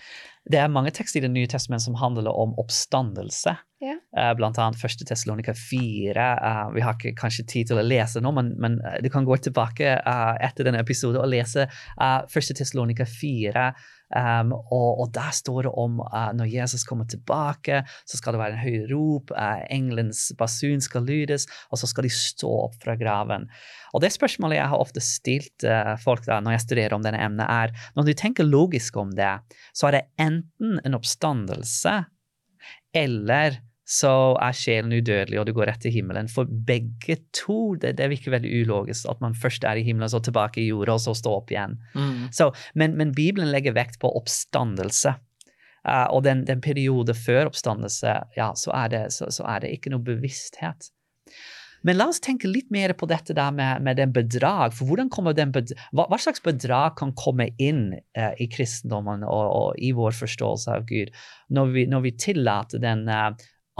Det 0.48 0.60
er 0.62 0.72
mange 0.72 0.94
tekster 0.96 1.20
i 1.20 1.26
Det 1.26 1.32
nye 1.34 1.50
testamentet 1.52 1.86
som 1.86 1.98
handler 2.00 2.32
om 2.32 2.54
oppstandelse. 2.60 3.58
Ja. 3.84 3.98
Eh, 4.18 4.32
blant 4.38 4.58
annet 4.58 4.84
1. 4.84 5.04
Tessalonika 5.08 5.54
4. 5.54 6.28
eh, 6.50 6.62
vi 6.74 6.82
har 6.82 6.96
ikke 6.96 7.16
kanskje 7.20 7.46
tid 7.46 7.70
til 7.72 7.82
å 7.82 7.86
lese 7.86 8.24
nå, 8.24 8.32
men, 8.34 8.54
men 8.62 8.80
eh, 8.82 9.02
du 9.04 9.10
kan 9.14 9.28
gå 9.28 9.38
tilbake 9.38 9.98
eh, 10.00 10.34
etter 10.48 10.66
denne 10.68 10.82
episoden 10.82 11.22
og 11.22 11.30
lese 11.30 11.68
uh, 11.68 12.24
1. 12.26 12.54
Tessalonika 12.58 13.06
4. 13.06 13.68
Um, 14.16 14.54
og, 14.56 15.02
og 15.04 15.10
der 15.16 15.34
står 15.36 15.68
det 15.68 15.72
om 15.76 16.00
uh, 16.00 16.30
når 16.38 16.48
Jesus 16.48 16.86
kommer 16.88 17.08
tilbake, 17.12 17.82
så 18.08 18.20
skal 18.20 18.36
det 18.36 18.40
være 18.40 18.56
en 18.56 18.62
høy 18.64 18.86
rop, 18.94 19.34
uh, 19.36 19.64
engelens 19.74 20.30
basun 20.40 20.84
skal 20.84 21.04
lydes, 21.08 21.48
og 21.72 21.82
så 21.82 21.90
skal 21.92 22.08
de 22.08 22.14
stå 22.14 22.52
opp 22.68 22.78
fra 22.84 22.96
graven. 23.00 23.50
Og 23.92 24.04
det 24.04 24.14
spørsmålet 24.16 24.62
jeg 24.62 24.72
har 24.72 24.84
ofte 24.84 25.04
stilt 25.04 25.68
uh, 25.68 25.96
folk 26.00 26.24
da, 26.28 26.40
når 26.44 26.56
jeg 26.56 26.66
studerer 26.68 26.96
om 26.96 27.04
denne 27.04 27.20
emnet, 27.20 27.48
er 27.48 27.92
når 28.00 28.08
du 28.08 28.14
tenker 28.16 28.48
logisk 28.48 28.96
om 29.02 29.12
det, 29.18 29.34
så 29.76 29.90
er 29.90 30.00
det 30.00 30.06
enten 30.24 30.80
en 30.86 30.98
oppstandelse, 30.98 31.98
eller 32.96 33.60
så 33.88 34.12
er 34.44 34.56
sjelen 34.58 34.92
udødelig, 34.92 35.38
og 35.40 35.46
du 35.48 35.54
går 35.56 35.70
rett 35.70 35.80
til 35.86 35.94
himmelen. 35.96 36.28
For 36.28 36.50
begge 36.68 37.22
to, 37.36 37.78
det, 37.80 37.94
det 38.02 38.10
virker 38.12 38.34
veldig 38.36 38.52
ulogisk 38.66 39.08
at 39.08 39.22
man 39.24 39.38
først 39.38 39.64
er 39.64 39.80
i 39.80 39.86
himmelen, 39.88 40.12
så 40.12 40.20
tilbake 40.24 40.60
i 40.60 40.68
jorda, 40.68 40.98
og 40.98 41.06
så 41.06 41.16
stå 41.16 41.38
opp 41.40 41.54
igjen. 41.54 41.78
Mm. 41.96 42.28
Så, 42.36 42.50
men, 42.76 42.98
men 43.00 43.16
Bibelen 43.16 43.54
legger 43.54 43.78
vekt 43.78 44.02
på 44.04 44.12
oppstandelse. 44.20 45.16
Uh, 45.88 46.04
og 46.12 46.26
den, 46.28 46.44
den 46.44 46.60
periode 46.60 47.16
før 47.16 47.48
oppstandelse, 47.48 48.18
ja, 48.36 48.52
så 48.60 48.76
er, 48.76 48.92
det, 48.92 49.04
så, 49.16 49.32
så 49.32 49.48
er 49.48 49.64
det 49.64 49.72
ikke 49.78 49.94
noe 49.94 50.04
bevissthet. 50.04 50.92
Men 51.88 51.96
la 51.96 52.10
oss 52.12 52.20
tenke 52.20 52.50
litt 52.50 52.68
mer 52.74 52.92
på 52.98 53.08
dette 53.08 53.32
der 53.38 53.54
med, 53.56 53.86
med 53.86 54.00
den 54.02 54.12
bedrag. 54.12 54.74
For 54.76 54.90
hvordan 54.90 55.12
kommer 55.14 55.36
den 55.38 55.54
bedrag, 55.56 55.80
hva, 55.96 56.10
hva 56.12 56.20
slags 56.20 56.44
bedrag 56.44 56.98
kan 57.00 57.14
komme 57.16 57.54
inn 57.64 57.94
eh, 57.96 58.34
i 58.44 58.50
kristendommen 58.52 59.24
og, 59.24 59.46
og 59.48 59.80
i 59.80 59.94
vår 59.96 60.18
forståelse 60.18 60.74
av 60.74 60.88
Gud 60.90 61.14
når 61.54 61.72
vi, 61.76 61.86
når 61.88 62.04
vi 62.04 62.18
tillater 62.20 62.84
den 62.84 63.06
eh, 63.08 63.30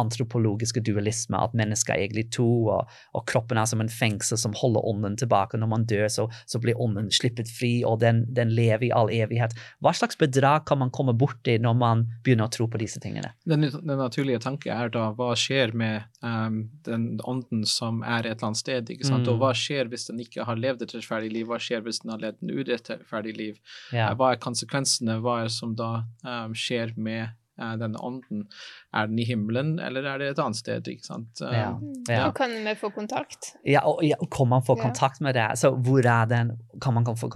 antropologiske 0.02 0.82
dualisme, 0.86 1.40
at 1.40 1.56
mennesket 1.58 1.94
er 1.96 2.04
egentlig 2.06 2.28
to, 2.36 2.48
og, 2.74 2.92
og 3.18 3.26
kroppen 3.30 3.60
er 3.60 3.68
som 3.70 3.82
en 3.84 3.92
fengsel 3.92 4.40
som 4.40 4.56
holder 4.58 4.86
ånden 4.90 5.18
tilbake. 5.20 5.60
Når 5.60 5.72
man 5.72 5.86
dør, 5.90 6.08
så, 6.12 6.28
så 6.50 6.62
blir 6.64 6.80
ånden 6.82 7.10
slippet 7.14 7.50
fri, 7.52 7.82
og 7.88 8.00
den, 8.04 8.24
den 8.36 8.54
lever 8.56 8.88
i 8.90 8.92
all 8.96 9.12
evighet. 9.14 9.56
Hva 9.84 9.94
slags 9.98 10.20
bedrag 10.20 10.68
kan 10.70 10.82
man 10.82 10.94
komme 10.94 11.16
borti 11.18 11.58
når 11.62 11.78
man 11.80 12.06
begynner 12.26 12.48
å 12.48 12.54
tro 12.54 12.68
på 12.72 12.82
disse 12.82 13.02
tingene? 13.04 13.34
Den, 13.48 13.68
den 13.68 13.98
naturlige 13.98 14.42
tanke 14.44 14.74
er 14.74 14.92
da 14.94 15.10
hva 15.18 15.34
skjer 15.38 15.74
med 15.78 16.08
um, 16.22 16.64
den 16.88 17.10
ånden 17.28 17.66
som 17.68 18.04
er 18.04 18.26
et 18.26 18.38
eller 18.38 18.52
annet 18.52 18.64
sted, 18.64 18.94
ikke 18.94 19.08
sant? 19.08 19.26
Mm. 19.28 19.34
og 19.34 19.42
hva 19.42 19.54
skjer 19.58 19.90
hvis 19.92 20.08
den 20.12 20.22
ikke 20.24 20.46
har 20.48 20.60
levd 20.60 20.86
et 20.86 20.96
rettferdig 20.98 21.34
liv, 21.34 21.48
hva 21.50 21.60
skjer 21.62 21.84
hvis 21.86 22.04
den 22.04 22.14
har 22.14 22.24
levd 22.24 22.44
et 22.44 22.56
urettferdig 22.58 23.36
liv, 23.38 23.60
Ja. 23.94 24.10
Hva 24.18 24.34
er 24.34 24.42
konsekvensene, 24.42 25.18
hva 25.24 25.42
er 25.42 25.50
det 25.50 25.56
som 25.56 25.74
da 25.78 25.92
um, 26.26 26.56
skjer 26.58 26.94
med 27.00 27.36
denne 27.58 27.98
ånden, 28.04 28.46
er 28.94 29.08
den 29.08 29.20
i 29.20 29.26
himmelen, 29.26 29.80
eller 29.80 30.06
er 30.06 30.18
det 30.22 30.28
et 30.32 30.40
annet 30.40 30.56
sted, 30.60 30.88
ikke 30.88 31.06
sant? 31.06 31.42
Um, 31.42 31.54
Ja. 31.54 31.70
Mm. 31.74 31.94
Ja. 32.10 32.28
Og 32.28 32.36
kan 32.38 32.52
vi 32.52 32.74
få 32.80 32.90
kontakt? 32.94 33.56
Ja, 33.66 33.82
og, 33.86 34.04
ja, 34.06 34.16
kan 34.32 34.48
man 34.48 34.62
få 34.62 34.78
Ja. 34.78 34.84
kontakt 34.84 35.22
med 35.22 35.36
det? 35.36 35.48
Så 35.60 35.72
hvor 35.76 36.06
er 36.06 36.26
den? 36.30 36.52
Kan 36.82 36.94
man 36.94 37.04
få 37.06 37.30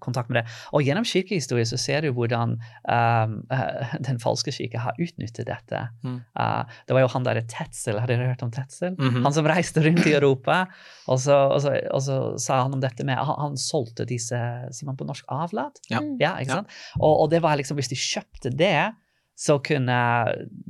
kontakt 0.00 0.28
med 0.30 0.42
det? 0.42 0.46
Og 0.72 0.82
gjennom 0.82 1.04
kirkehistorie 1.04 1.64
så 1.68 1.76
ser 1.78 2.00
du 2.02 2.12
hvordan 2.12 2.56
um, 2.88 3.36
eh, 3.52 3.94
den 4.00 4.18
falske 4.18 4.50
kirke 4.52 4.78
har 4.78 4.96
utnyttet 4.98 5.46
dette. 5.46 5.88
Mm. 6.02 6.22
Uh, 6.38 6.64
det 6.88 6.94
var 6.96 7.00
jo 7.04 7.08
han 7.12 7.24
derre 7.24 7.44
Tetzel, 7.46 7.98
har 8.00 8.06
dere 8.08 8.26
hørt 8.32 8.42
om 8.42 8.50
Tetzel? 8.50 8.96
Mhm. 8.98 9.22
Han 9.24 9.32
som 9.32 9.44
reiste 9.46 9.82
rundt 9.84 10.06
i 10.06 10.14
Europa, 10.16 10.66
og 11.08 11.18
så, 11.20 11.36
og 11.52 11.60
så, 11.62 11.74
og 11.92 12.02
så 12.02 12.38
sa 12.40 12.62
han 12.62 12.74
om 12.74 12.80
dette 12.80 13.04
med 13.04 13.16
Han, 13.16 13.36
han 13.38 13.56
solgte 13.56 14.06
disse, 14.06 14.36
sier 14.72 14.86
man 14.86 14.96
på 14.96 15.06
norsk, 15.06 15.24
avlat? 15.28 15.78
Ja. 15.90 16.00
Mm. 16.00 16.16
Ja, 16.20 16.34
ikke 16.40 16.50
Ja. 16.50 16.54
sant? 16.62 16.68
Og, 17.00 17.20
og 17.22 17.30
det 17.30 17.42
var 17.42 17.56
liksom, 17.56 17.76
hvis 17.76 17.88
de 17.92 17.96
kjøpte 17.96 18.50
det, 18.56 18.92
så 19.36 19.58
kunne 19.60 19.96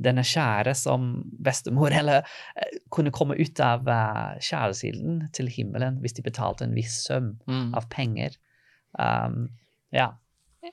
denne 0.03 0.23
kjære 0.27 0.73
som 0.75 1.23
bestemor 1.39 1.93
eller 1.95 2.25
eh, 2.57 2.77
kunne 2.91 3.11
komme 3.15 3.37
ut 3.39 3.59
av 3.63 3.87
uh, 3.87 4.35
kjæresilden 4.43 5.29
til 5.33 5.47
himmelen 5.47 6.01
hvis 6.03 6.17
de 6.17 6.25
betalte 6.25 6.67
en 6.67 6.75
viss 6.75 6.97
sum 7.07 7.37
Mm. 7.47 7.73
av 7.79 7.87
penger. 7.89 8.35
Um, 8.99 9.49
ja. 9.93 10.09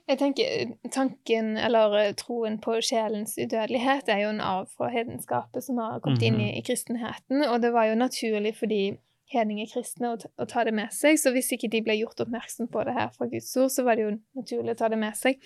Jeg 0.08 0.18
tenker 0.18 0.44
eh, 0.48 0.70
Tanken, 0.90 1.56
eller 1.56 1.92
eh, 2.00 2.12
troen 2.18 2.56
på 2.58 2.80
sjelens 2.82 3.36
udødelighet, 3.38 4.08
er 4.10 4.24
jo 4.24 4.30
en 4.34 4.40
arv 4.42 4.66
fra 4.76 4.88
hedenskapet 4.90 5.62
som 5.62 5.78
har 5.78 6.00
kommet 6.02 6.22
inn 6.22 6.40
i, 6.40 6.48
Mhm. 6.50 6.58
i 6.58 6.62
kristenheten, 6.66 7.44
og 7.46 7.60
det 7.62 7.70
var 7.72 7.84
jo 7.92 7.94
naturlig 7.94 8.56
for 8.58 8.66
de 8.66 8.96
hedninge 9.32 9.66
kristne 9.72 10.10
å, 10.12 10.16
ta- 10.20 10.46
ta 10.46 10.64
det 10.64 10.74
med 10.76 10.92
seg, 10.92 11.16
så 11.18 11.30
hvis 11.32 11.48
ikke 11.56 11.70
de 11.72 11.80
ble 11.86 11.94
gjort 11.96 12.20
oppmerksom 12.26 12.68
på 12.70 12.82
det 12.84 12.92
her 12.94 13.08
fra 13.14 13.26
Guds 13.30 13.48
ord, 13.56 13.70
så 13.72 13.84
var 13.86 13.96
det 13.96 14.04
jo 14.04 14.10
naturlig 14.36 14.74
å 14.74 14.78
ta 14.82 14.88
det 14.92 14.98
med 15.00 15.16
seg. 15.16 15.40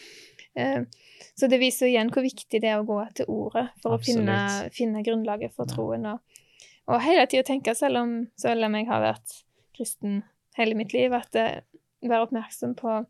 Eh, 0.59 0.83
Så 1.39 1.47
det 1.51 1.59
viser 1.61 1.87
igjen 1.91 2.11
hvor 2.11 2.23
viktig 2.23 2.61
det 2.61 2.69
er 2.73 2.81
å 2.81 2.87
gå 2.87 2.99
etter 3.05 3.29
ordet 3.31 3.69
for 3.83 3.95
å 3.97 3.99
finne, 4.03 4.35
finne 4.75 5.03
grunnlaget 5.07 5.55
for 5.55 5.67
troen. 5.71 6.07
Og, 6.07 6.19
og 6.89 7.01
hele 7.05 7.27
tida 7.31 7.43
tenke, 7.47 7.75
selv 7.79 7.97
om, 8.03 8.17
selv 8.37 8.65
om 8.67 8.75
jeg 8.75 8.87
har 8.91 9.01
vært 9.03 9.37
kristen 9.77 10.23
hele 10.59 10.75
mitt 10.75 10.93
liv, 10.93 11.13
at 11.15 11.35
eh, 11.39 11.61
være 12.03 12.27
oppmerksom 12.29 12.75
på 12.79 13.05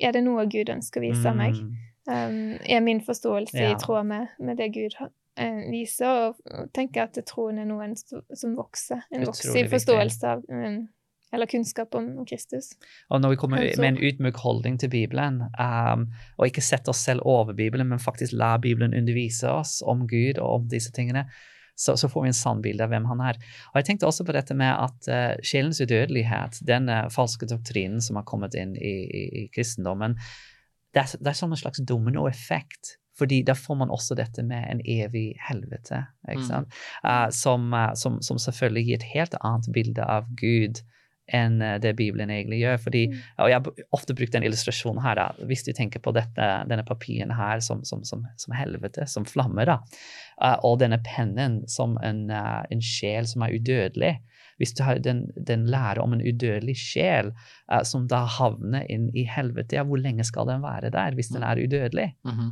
er 0.00 0.12
det 0.14 0.22
noe 0.24 0.44
Gud 0.50 0.70
ønsker 0.70 1.00
å 1.02 1.06
vise 1.08 1.32
meg? 1.34 1.54
Mm. 1.58 1.86
Um, 2.10 2.36
er 2.64 2.80
min 2.80 3.00
forståelse 3.04 3.58
Ja. 3.60 3.70
i 3.74 3.78
tråd 3.78 4.06
med, 4.06 4.28
med 4.38 4.56
det 4.58 4.70
Gud 4.74 4.94
eh, 5.38 5.66
viser? 5.70 6.30
Og, 6.30 6.70
tenke 6.76 7.04
at 7.04 7.18
troen 7.28 7.60
er 7.60 7.68
noe 7.68 7.90
som 7.96 8.56
vokser. 8.58 9.04
En 9.12 9.26
vokser 9.28 9.62
i 9.62 9.68
forståelse 9.70 10.32
av 10.34 10.42
um, 10.48 10.82
Eller 11.30 11.46
kunnskap 11.46 11.94
om 11.94 12.08
Kristus. 12.26 12.72
Og 13.08 13.20
når 13.22 13.34
vi 13.34 13.38
kommer 13.38 13.62
med 13.62 13.86
en 13.86 14.00
ydmyk 14.02 14.40
holdning 14.42 14.80
til 14.82 14.90
Bibelen, 14.90 15.44
um, 15.54 16.08
og 16.38 16.48
ikke 16.48 16.64
setter 16.64 16.90
oss 16.90 17.04
selv 17.06 17.22
over 17.22 17.54
Bibelen, 17.54 17.86
men 17.86 18.02
faktisk 18.02 18.34
lar 18.34 18.58
Bibelen 18.58 18.96
undervise 18.98 19.50
oss 19.50 19.78
om 19.86 20.08
Gud 20.10 20.40
og 20.42 20.48
om 20.56 20.68
disse 20.72 20.90
tingene, 20.92 21.28
så, 21.78 21.94
så 21.96 22.10
får 22.10 22.22
vi 22.22 22.32
en 22.32 22.36
sann 22.36 22.60
bilde 22.60 22.84
av 22.84 22.90
hvem 22.90 23.06
han 23.08 23.22
er. 23.24 23.38
Og 23.70 23.78
jeg 23.78 23.86
tenkte 23.86 24.10
også 24.10 24.26
på 24.26 24.34
dette 24.34 24.56
med 24.58 24.74
at 24.74 25.06
uh, 25.08 25.38
sjelens 25.46 25.80
udødelighet, 25.80 26.58
den 26.66 26.90
falske 27.14 27.46
doktrinen 27.48 28.02
som 28.02 28.18
har 28.18 28.26
kommet 28.26 28.58
inn 28.58 28.74
i, 28.74 28.96
i, 29.06 29.22
i 29.44 29.46
kristendommen, 29.54 30.18
det 30.90 31.04
er, 31.04 31.14
det 31.22 31.30
er 31.30 31.38
som 31.38 31.54
en 31.54 31.62
slags 31.62 31.80
dominoeffekt. 31.86 32.96
Fordi 33.20 33.42
da 33.46 33.54
får 33.58 33.76
man 33.82 33.92
også 33.92 34.16
dette 34.18 34.42
med 34.46 34.64
en 34.70 34.80
evig 34.88 35.34
helvete, 35.48 36.06
Mm. 36.30 36.66
Uh, 37.04 37.28
som, 37.34 37.72
uh, 37.74 37.92
som, 37.94 38.20
som 38.22 38.38
selvfølgelig 38.38 38.86
gir 38.86 39.00
et 39.00 39.10
helt 39.14 39.34
annet 39.40 39.68
bilde 39.74 40.04
av 40.04 40.28
Gud 40.38 40.80
enn 41.32 41.60
uh, 41.62 41.76
det 41.82 41.94
Bibelen 41.98 42.30
egentlig 42.30 42.60
gjør. 42.62 42.78
fordi 42.82 43.02
Mm. 43.08 43.18
og 43.38 43.50
jeg 43.50 43.58
har 43.58 43.84
ofte 43.92 44.14
brukt 44.14 44.34
en 44.34 44.46
illustrasjon 44.46 45.02
her. 45.02 45.14
da, 45.14 45.28
Hvis 45.46 45.64
du 45.66 45.72
tenker 45.72 46.00
på 46.00 46.12
dette, 46.14 46.48
denne 46.70 46.84
papiren 46.86 47.30
her 47.34 47.60
som, 47.60 47.84
som, 47.84 48.04
som, 48.04 48.24
som 48.36 48.54
helvete, 48.54 49.06
som 49.06 49.24
flammer, 49.24 49.64
da, 49.64 49.78
Uh, 50.40 50.56
og 50.64 50.78
denne 50.80 50.96
pennen 51.04 51.58
som 51.68 51.98
en, 52.02 52.30
uh, 52.32 52.62
en 52.72 52.80
sjel 52.80 53.26
som 53.28 53.42
er 53.44 53.58
udødelig 53.58 54.14
Hvis 54.56 54.72
du 54.72 54.82
har 54.84 54.98
den, 54.98 55.26
den 55.36 55.66
lærer 55.68 56.00
om 56.00 56.12
en 56.16 56.22
udødelig 56.24 56.76
sjel 56.80 57.28
uh, 57.72 57.82
som 57.84 58.06
da 58.08 58.22
havner 58.24 58.86
inn 58.88 59.10
i 59.12 59.26
helvete, 59.28 59.76
ja, 59.76 59.84
hvor 59.84 60.00
lenge 60.00 60.24
skal 60.24 60.48
den 60.48 60.62
være 60.62 60.90
der 60.90 61.12
hvis 61.14 61.28
den 61.28 61.42
er 61.42 61.60
udødelig? 61.60 62.14
Mhm. 62.24 62.50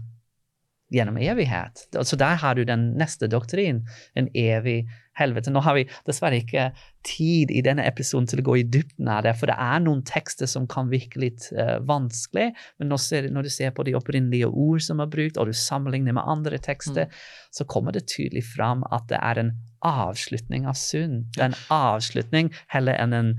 Gjennom 0.89 1.19
evighet. 1.21 1.85
Så 1.93 2.17
der 2.17 2.39
har 2.41 2.57
du 2.57 2.63
den 2.65 2.95
neste 2.97 3.29
doktrin, 3.29 3.83
en 4.17 4.31
evig 4.33 4.87
helvete. 5.19 5.53
Nå 5.53 5.61
har 5.67 5.77
vi 5.77 5.85
dessverre 6.07 6.39
ikke 6.41 6.71
tid 7.07 7.53
i 7.53 7.63
denne 7.65 7.85
episoden 7.89 8.29
til 8.31 8.43
å 8.43 8.47
gå 8.47 8.57
i 8.61 8.67
dybden 8.67 9.11
av 9.13 9.25
det, 9.27 9.35
for 9.39 9.51
det 9.51 9.59
er 9.61 9.83
noen 9.85 10.01
tekster 10.09 10.51
som 10.51 10.69
kan 10.71 10.91
virke 10.93 11.21
litt 11.23 11.49
uh, 11.57 11.77
vanskelig, 11.89 12.51
men 12.81 12.97
ser, 13.03 13.31
når 13.35 13.49
du 13.49 13.53
ser 13.53 13.75
på 13.77 13.87
de 13.89 13.97
opprinnelige 13.99 14.49
ord 14.49 14.85
som 14.85 15.03
er 15.05 15.11
brukt, 15.13 15.39
og 15.39 15.51
du 15.51 15.57
sammenligner 15.57 16.17
med 16.17 16.29
andre 16.29 16.61
tekster, 16.63 17.13
så 17.55 17.67
kommer 17.69 17.97
det 17.97 18.07
tydelig 18.13 18.47
fram 18.55 18.85
at 18.93 19.09
det 19.13 19.21
er 19.21 19.43
en 19.43 19.57
avslutning 19.87 20.67
av 20.69 20.79
synd. 20.79 21.29
Det 21.37 21.45
er 21.45 21.53
en 21.53 21.61
avslutning 21.75 22.53
heller 22.73 22.99
enn 22.99 23.17
en, 23.17 23.35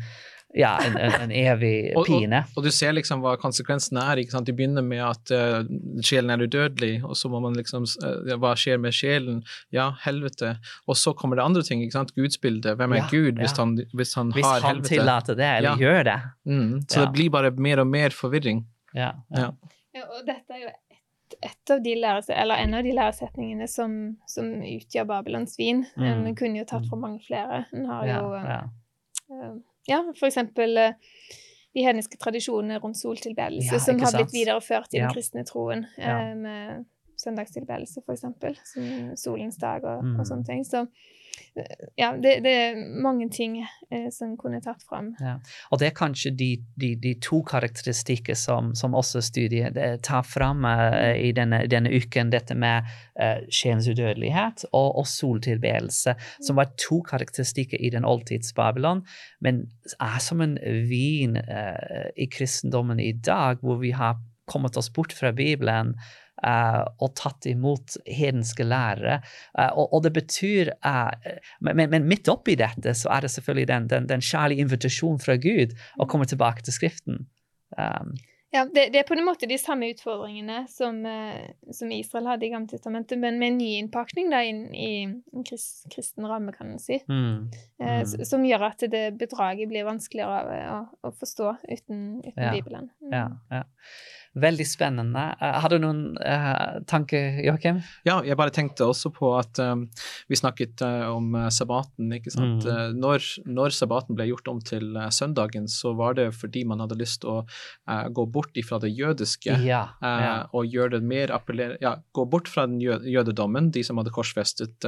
ja, 0.55 0.71
en, 0.81 0.95
en, 0.97 1.11
en 1.21 1.31
evig 1.31 1.91
Og- 1.97 1.99
og- 2.01 2.07
pine. 2.09 2.39
Og 2.57 2.63
du 2.65 2.71
ser 2.73 2.93
liksom 2.97 3.21
hva 3.21 3.35
konsekvensene 3.37 4.01
er. 4.01 4.17
ikke 4.23 4.31
sant? 4.33 4.47
De 4.49 4.53
begynner 4.57 4.81
med 4.81 5.03
at 5.05 5.31
uh, 5.35 5.67
sjelen 6.01 6.31
er 6.33 6.41
udødelig, 6.47 7.03
og 7.05 7.15
så 7.19 7.29
må 7.29 7.39
man 7.43 7.53
liksom 7.53 7.85
uh, 8.03 8.33
Hva 8.41 8.55
skjer 8.57 8.79
med 8.81 8.91
sjelen? 8.97 9.43
Ja, 9.71 9.91
helvete. 10.05 10.55
Og 10.87 10.97
så 10.97 11.13
kommer 11.13 11.35
det 11.37 11.45
andre 11.45 11.61
ting. 11.63 11.83
ikke 11.85 11.97
sant? 11.99 12.15
Gudsbildet. 12.17 12.75
Hvem 12.79 12.93
er 12.97 13.03
Ja, 13.03 13.07
Gud 13.11 13.37
hvis 13.43 13.53
ja. 13.53 13.63
han, 13.63 13.77
hvis 13.93 14.15
han 14.15 14.31
Hvis 14.33 14.45
har 14.45 14.59
han 14.61 14.69
helvete? 14.75 14.89
tillater 14.95 15.35
det, 15.35 15.51
eller 15.57 15.69
Ja. 15.69 15.75
gjør 15.85 16.03
det. 16.09 16.19
Mm. 16.45 16.81
Så 16.89 16.99
Ja. 16.99 17.05
det 17.05 17.13
blir 17.13 17.29
bare 17.29 17.51
mer 17.51 17.79
og 17.79 17.87
mer 17.87 18.09
forvirring. 18.09 18.65
Ja, 18.95 19.11
Ja. 19.35 19.51
Ja, 19.93 20.03
og 20.05 20.25
dette 20.25 20.53
er 20.53 20.59
jo 20.61 20.67
et, 20.69 21.33
et 21.45 21.71
av 21.73 21.79
de 21.83 21.93
læres, 21.95 22.27
eller 22.29 22.55
en 22.61 22.73
av 22.73 22.83
de 22.83 22.91
læresetningene 22.93 23.67
som, 23.67 24.17
som 24.27 24.45
utgjør 24.65 25.05
Babylons 25.07 25.55
vin. 25.57 25.85
Mm. 25.97 26.25
En 26.27 26.35
kunne 26.35 26.57
jo 26.61 26.65
tatt 26.65 26.85
for 26.89 26.97
mange 27.01 27.19
flere. 27.25 27.65
En 27.73 27.85
har 27.89 28.05
ja, 28.05 28.19
jo 28.21 28.33
ja. 28.37 28.59
eh, 29.33 29.55
ja, 29.89 30.03
eksempel 30.29 30.77
eh, 30.77 30.93
de 31.75 31.83
hedniske 31.85 32.17
tradisjonene 32.17 32.79
rundt 32.81 32.97
soltilbedelse, 32.97 33.75
Ja, 33.75 33.79
som 33.83 33.99
har 34.01 34.15
blitt 34.15 34.33
videreført 34.33 34.93
i 34.93 34.99
den 35.03 35.11
kristne 35.13 35.43
troen, 35.45 35.85
Ja. 35.97 36.33
med 36.35 36.85
søndagstilbedelse, 37.19 38.03
eksempel, 38.15 38.57
som 38.65 39.15
solens 39.19 39.57
dag 39.61 39.83
og, 39.85 40.03
Mm. 40.03 40.19
og 40.19 40.27
sånne 40.27 40.45
ting. 40.47 40.63
Så 40.65 40.85
ja, 41.95 42.11
det, 42.17 42.43
det 42.43 42.51
er 42.51 42.75
mange 43.03 43.29
ting 43.31 43.57
eh, 43.91 44.07
som 44.11 44.35
kunne 44.37 44.59
tatt 44.61 44.83
fram. 44.85 45.11
Og 45.71 45.79
det 45.79 45.87
er 45.89 45.95
kanskje 45.97 46.31
de, 46.35 46.49
de, 46.79 46.93
de 46.99 47.13
to 47.23 47.41
karakteristikker 47.47 48.37
som, 48.37 48.73
som 48.75 48.95
også 48.97 49.21
studiet 49.25 49.77
eh, 49.77 49.97
tar 50.03 50.23
fram 50.27 50.65
eh, 50.67 51.15
i 51.29 51.31
denne, 51.35 51.63
denne 51.71 51.91
uken, 51.95 52.31
dette 52.33 52.55
med 52.59 52.87
eh, 53.19 53.43
sjelens 53.49 53.87
udødelighet 53.89 54.65
og, 54.71 54.99
og 55.01 55.07
soltilbedelse, 55.07 56.15
som 56.45 56.59
var 56.59 56.73
to 56.79 57.01
karakteristikker 57.07 57.79
i 57.81 57.91
den 57.95 58.05
oldtids 58.07 58.53
Babylon, 58.53 59.03
men 59.41 59.65
er 59.99 60.19
som 60.23 60.41
en 60.45 60.57
vin 60.89 61.37
eh, 61.39 62.09
i 62.17 62.29
kristendommen 62.31 62.99
i 62.99 63.13
dag, 63.13 63.63
hvor 63.63 63.79
vi 63.81 63.91
har 63.95 64.19
kommet 64.49 64.77
oss 64.77 64.89
bort 64.93 65.13
fra 65.13 65.31
Bibelen. 65.31 65.95
Eh, 66.43 66.83
og 66.99 67.13
tatt 67.19 67.45
imot 67.49 67.97
hedenske 68.05 68.63
lærere. 68.67 69.19
Eh, 69.57 69.69
og, 69.73 69.93
og 69.93 70.03
det 70.07 70.13
betyr 70.17 70.73
eh, 70.77 71.37
men, 71.61 71.85
men- 71.89 72.07
midt 72.09 72.27
oppi 72.31 72.55
dette 72.59 72.95
så 72.95 73.09
er 73.17 73.21
det 73.27 73.31
selvfølgelig 73.35 73.67
den, 73.67 73.87
den, 73.91 74.07
den 74.09 74.21
kjærlige 74.25 74.65
invitasjonen 74.65 75.19
fra 75.23 75.35
Gud 75.37 75.75
å 75.99 76.07
komme 76.09 76.25
tilbake 76.29 76.63
til 76.65 76.73
Skriften. 76.75 77.25
Um, 77.77 78.15
Ja, 78.49 78.63
det, 78.65 78.87
det 78.95 78.97
er 78.97 79.05
på 79.05 79.13
en 79.13 79.21
måte 79.27 79.45
de 79.45 79.59
samme 79.61 79.91
utfordringene 79.93 80.63
som, 80.73 80.95
som 81.69 81.91
Israel 81.93 82.25
hadde 82.31 82.47
i 82.47 82.49
Gammeltestamentet, 82.49 83.19
men 83.21 83.37
med 83.37 83.51
en 83.51 83.59
ny 83.61 83.67
innpakning 83.77 84.31
da, 84.33 84.39
inn 84.41 84.63
i 84.73 84.87
en 85.05 85.43
krist, 85.45 85.83
kristen 85.93 86.25
ramme, 86.25 86.49
kan 86.57 86.71
man 86.71 86.81
si. 86.81 86.97
mm, 87.05 87.51
Eh, 87.77 87.99
Mm. 88.01 88.25
Som 88.25 88.41
gjør 88.49 88.65
at 88.71 88.81
det 88.89 89.03
bedraget 89.21 89.69
blir 89.69 89.85
vanskeligere 89.85 90.57
å, 90.73 90.79
å 91.05 91.11
forstå 91.21 91.51
uten, 91.69 92.01
uten 92.25 92.41
Ja, 92.47 92.51
Bibelen. 92.57 92.89
Mm. 93.05 93.13
ja, 93.13 93.27
ja. 93.53 93.63
Veldig 94.37 94.65
spennende. 94.67 95.23
Eh, 95.41 95.55
har 95.63 95.71
du 95.73 95.79
noen 95.81 96.01
uh, 96.21 96.79
tanker, 96.89 97.39
Joakim? 97.41 97.79
Ja, 98.05 98.19
jeg 98.25 98.37
bare 98.37 98.53
tenkte 98.53 98.85
også 98.85 99.09
på 99.13 99.31
at 99.39 99.57
um, 99.63 99.87
vi 100.29 100.37
snakket 100.37 100.83
uh, 100.85 101.09
om 101.15 101.33
sabbaten. 101.53 102.11
ikke 102.19 102.33
sant? 102.33 102.67
Mm. 102.67 102.99
Når, 103.01 103.25
når 103.49 103.73
sabbaten 103.75 104.17
ble 104.17 104.29
gjort 104.29 104.51
om 104.51 104.61
til 104.61 104.93
uh, 104.97 105.07
søndagen, 105.13 105.65
så 105.71 105.95
var 105.97 106.17
det 106.19 106.29
fordi 106.37 106.63
man 106.69 106.83
hadde 106.83 106.99
lyst 106.99 107.23
til 107.23 107.39
å 107.39 107.39
gå 108.13 108.23
bort 108.29 108.55
ifra 108.59 108.77
det 108.81 108.91
jødiske 108.93 109.55
Ja. 109.65 109.81
ja. 110.01 110.33
og 110.55 110.69
gjøre 110.69 110.97
det 110.97 111.09
mer 111.09 111.33
appellere... 111.33 111.79
Ja, 111.81 111.95
gå 112.15 112.25
bort 112.29 112.49
fra 112.51 112.67
den 112.69 112.77
jø 112.83 112.99
jødedommen, 113.09 113.71
de 113.73 113.81
som 113.85 113.97
hadde 113.99 114.13
korsfestet 114.13 114.85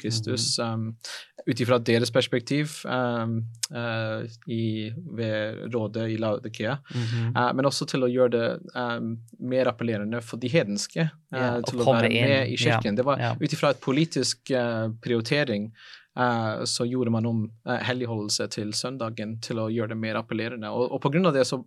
Kristus, 0.00 0.54
mm. 0.58 0.86
um, 0.86 1.44
ut 1.44 1.60
ifra 1.60 1.80
deres 1.82 2.12
perspektiv 2.14 2.78
um, 2.86 3.40
i, 4.46 4.92
ved 5.18 5.74
rådet 5.74 6.08
i 6.14 6.18
Laudikea. 6.20 6.78
Mhm. 6.94 7.36
Eh, 7.36 7.52
men 7.54 7.68
også 7.68 7.86
til 7.88 8.06
å 8.06 8.10
gjøre 8.10 8.32
det 8.34 8.46
eh, 8.74 8.83
mer 9.38 9.70
appellerende 9.70 10.20
for 10.24 10.40
de 10.42 10.50
hedenske 10.52 11.04
eh, 11.06 11.58
å 11.58 11.64
til 11.66 11.82
å 11.82 11.88
være 11.88 12.10
inn, 12.12 12.30
med 12.30 12.54
i 12.54 12.56
kirken. 12.60 12.96
Det 12.98 13.06
var 13.06 13.22
ja. 13.22 13.34
ut 13.40 13.56
ifra 13.56 13.74
et 13.74 13.82
politisk 13.84 14.52
eh, 14.54 14.86
prioritering 15.04 15.68
eh, 15.70 16.64
så 16.70 16.86
gjorde 16.88 17.14
man 17.14 17.28
om 17.30 17.44
helligholdelse 17.64 18.48
til 18.54 18.74
søndagen 18.76 19.38
til 19.44 19.62
å 19.62 19.68
gjøre 19.72 19.94
det 19.94 20.00
mer 20.02 20.20
appellerende. 20.20 20.72
Og, 20.72 20.96
og 20.96 21.04
på 21.04 21.14
grunn 21.14 21.30
av 21.30 21.36
det 21.36 21.46
så 21.48 21.62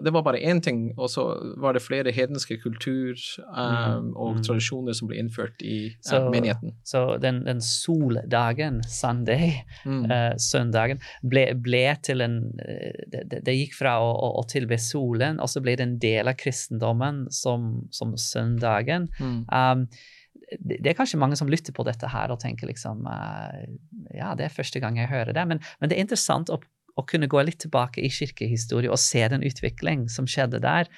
det 0.00 0.12
var 0.14 0.22
bare 0.24 0.38
én 0.40 0.60
ting, 0.64 0.92
og 0.96 1.10
så 1.12 1.24
var 1.60 1.74
det 1.76 1.82
flere 1.84 2.12
hedenske 2.12 2.56
kultur 2.62 3.12
um, 3.48 4.02
Mm, 4.02 4.12
og 4.16 4.36
mm. 4.36 4.42
tradisjoner 4.46 4.94
som 4.96 5.08
ble 5.10 5.18
innført 5.20 5.60
i 5.62 5.86
eh, 5.90 5.98
Så- 6.08 6.30
menigheten. 6.32 6.72
Så 6.84 7.18
den, 7.20 7.42
den 7.44 7.60
soldagen, 7.60 8.80
Sunday, 8.88 9.52
Mm. 9.84 10.04
uh, 10.10 10.32
søndagen, 10.38 11.00
ble, 11.22 11.54
ble 11.54 11.96
til 12.02 12.20
en 12.24 12.38
eh, 12.64 12.92
det, 13.12 13.28
det- 13.30 13.44
det 13.44 13.54
gikk 13.58 13.74
fra 13.74 13.98
å, 14.00 14.08
å, 14.14 14.32
å 14.40 14.46
tilbe 14.48 14.78
solen, 14.80 15.40
og 15.40 15.48
så 15.48 15.60
ble 15.62 15.76
det 15.76 15.86
en 15.86 15.98
del 15.98 16.28
av 16.28 16.34
kristendommen 16.40 17.26
som, 17.30 17.88
som 17.90 18.16
søndagen. 18.16 19.08
Mm. 19.20 19.44
Um, 19.52 19.86
det, 20.60 20.78
det 20.84 20.90
er 20.92 20.96
kanskje 20.98 21.18
mange 21.20 21.36
som 21.36 21.48
lytter 21.48 21.72
på 21.72 21.84
dette 21.84 22.08
her 22.12 22.30
og 22.32 22.40
tenker 22.42 22.68
liksom 22.68 23.06
uh, 23.08 23.62
Ja, 24.14 24.34
det 24.36 24.44
er 24.46 24.52
første 24.52 24.80
gang 24.80 24.96
jeg 25.00 25.08
hører 25.08 25.32
det, 25.32 25.44
men, 25.48 25.60
men 25.80 25.88
det 25.88 25.96
er 25.96 26.04
interessant 26.04 26.50
å, 26.52 26.58
å 26.98 27.06
kunne 27.08 27.30
gå 27.30 27.42
litt 27.44 27.62
tilbake 27.64 28.02
i 28.04 28.12
kirkehistorie 28.12 28.92
og 28.92 29.00
se 29.00 29.24
den 29.32 29.44
utvikling 29.46 30.08
som 30.12 30.28
skjedde 30.28 30.62
der. 30.64 30.90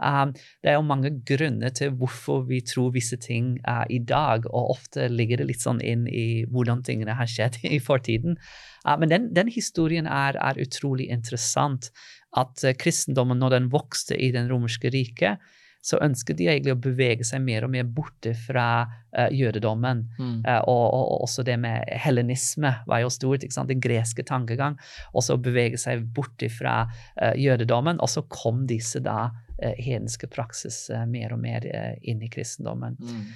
Um, 0.00 0.32
det 0.64 0.72
er 0.72 0.78
jo 0.78 0.86
mange 0.88 1.10
grunner 1.28 1.72
til 1.76 1.92
hvorfor 2.00 2.46
vi 2.48 2.62
tror 2.64 2.94
visse 2.94 3.18
ting 3.20 3.58
uh, 3.68 3.84
i 3.92 3.98
dag, 4.00 4.46
og 4.48 4.72
ofte 4.78 5.10
ligger 5.12 5.42
det 5.42 5.50
litt 5.50 5.64
sånn 5.64 5.82
inn 5.84 6.06
i 6.08 6.46
hvordan 6.48 6.80
tingene 6.86 7.18
har 7.18 7.28
skjedd 7.28 7.60
i 7.76 7.80
fortiden. 7.84 8.38
Uh, 8.86 8.96
men 9.02 9.12
den, 9.12 9.28
den 9.36 9.52
historien 9.52 10.08
er, 10.08 10.40
er, 10.40 10.60
utrolig 10.60 11.10
interessant. 11.12 11.90
At 12.32 12.64
uh, 12.64 12.72
kristendommen, 12.72 13.42
når 13.42 13.58
den 13.58 13.68
vokste 13.74 14.16
i 14.16 14.30
den 14.32 14.48
romerske 14.48 14.92
riket, 14.94 15.42
så 15.80 15.98
ønsket 16.04 16.36
de 16.36 16.48
egentlig 16.50 16.74
å 16.74 16.80
bevege 16.80 17.24
seg 17.24 17.40
mer 17.44 17.64
og 17.64 17.72
mer 17.72 17.86
borte 17.88 18.34
fra 18.36 18.66
uh, 18.84 19.28
jødedommen. 19.32 20.02
Mm. 20.18 20.34
Uh, 20.44 20.58
og, 20.68 20.84
og, 20.92 21.14
også 21.24 21.44
det 21.46 21.56
med 21.62 21.88
helenisme 22.04 22.74
var 22.88 23.04
jo 23.04 23.12
stort. 23.12 23.44
ikke 23.44 23.56
sant? 23.56 23.72
Den 23.72 23.82
greske 23.82 24.24
tankegang. 24.28 24.76
Også 25.16 25.38
å 25.38 25.42
bevege 25.42 25.80
seg 25.80 26.04
bort 26.16 26.44
fra 26.52 26.82
uh, 26.86 27.32
jødedommen. 27.36 28.00
Og 28.04 28.12
så 28.12 28.24
kom 28.28 28.66
disse 28.70 29.02
da 29.04 29.30
hedenske 29.60 30.24
praksis 30.32 30.86
mer 31.10 31.34
og 31.34 31.42
mer 31.42 31.66
inn 32.00 32.22
i 32.24 32.30
kristendommen. 32.32 32.94
Mm. 32.96 33.26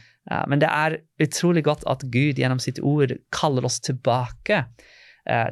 men 0.49 0.63
det 0.63 0.71
er 0.73 0.95
utrolig 1.21 1.67
godt 1.67 1.83
at 1.85 2.07
Gud 2.09 2.41
gjennom 2.41 2.63
sitt 2.65 2.79
ord 2.81 3.13
kaller 3.29 3.67
oss 3.69 3.77
tilbake 3.85 4.63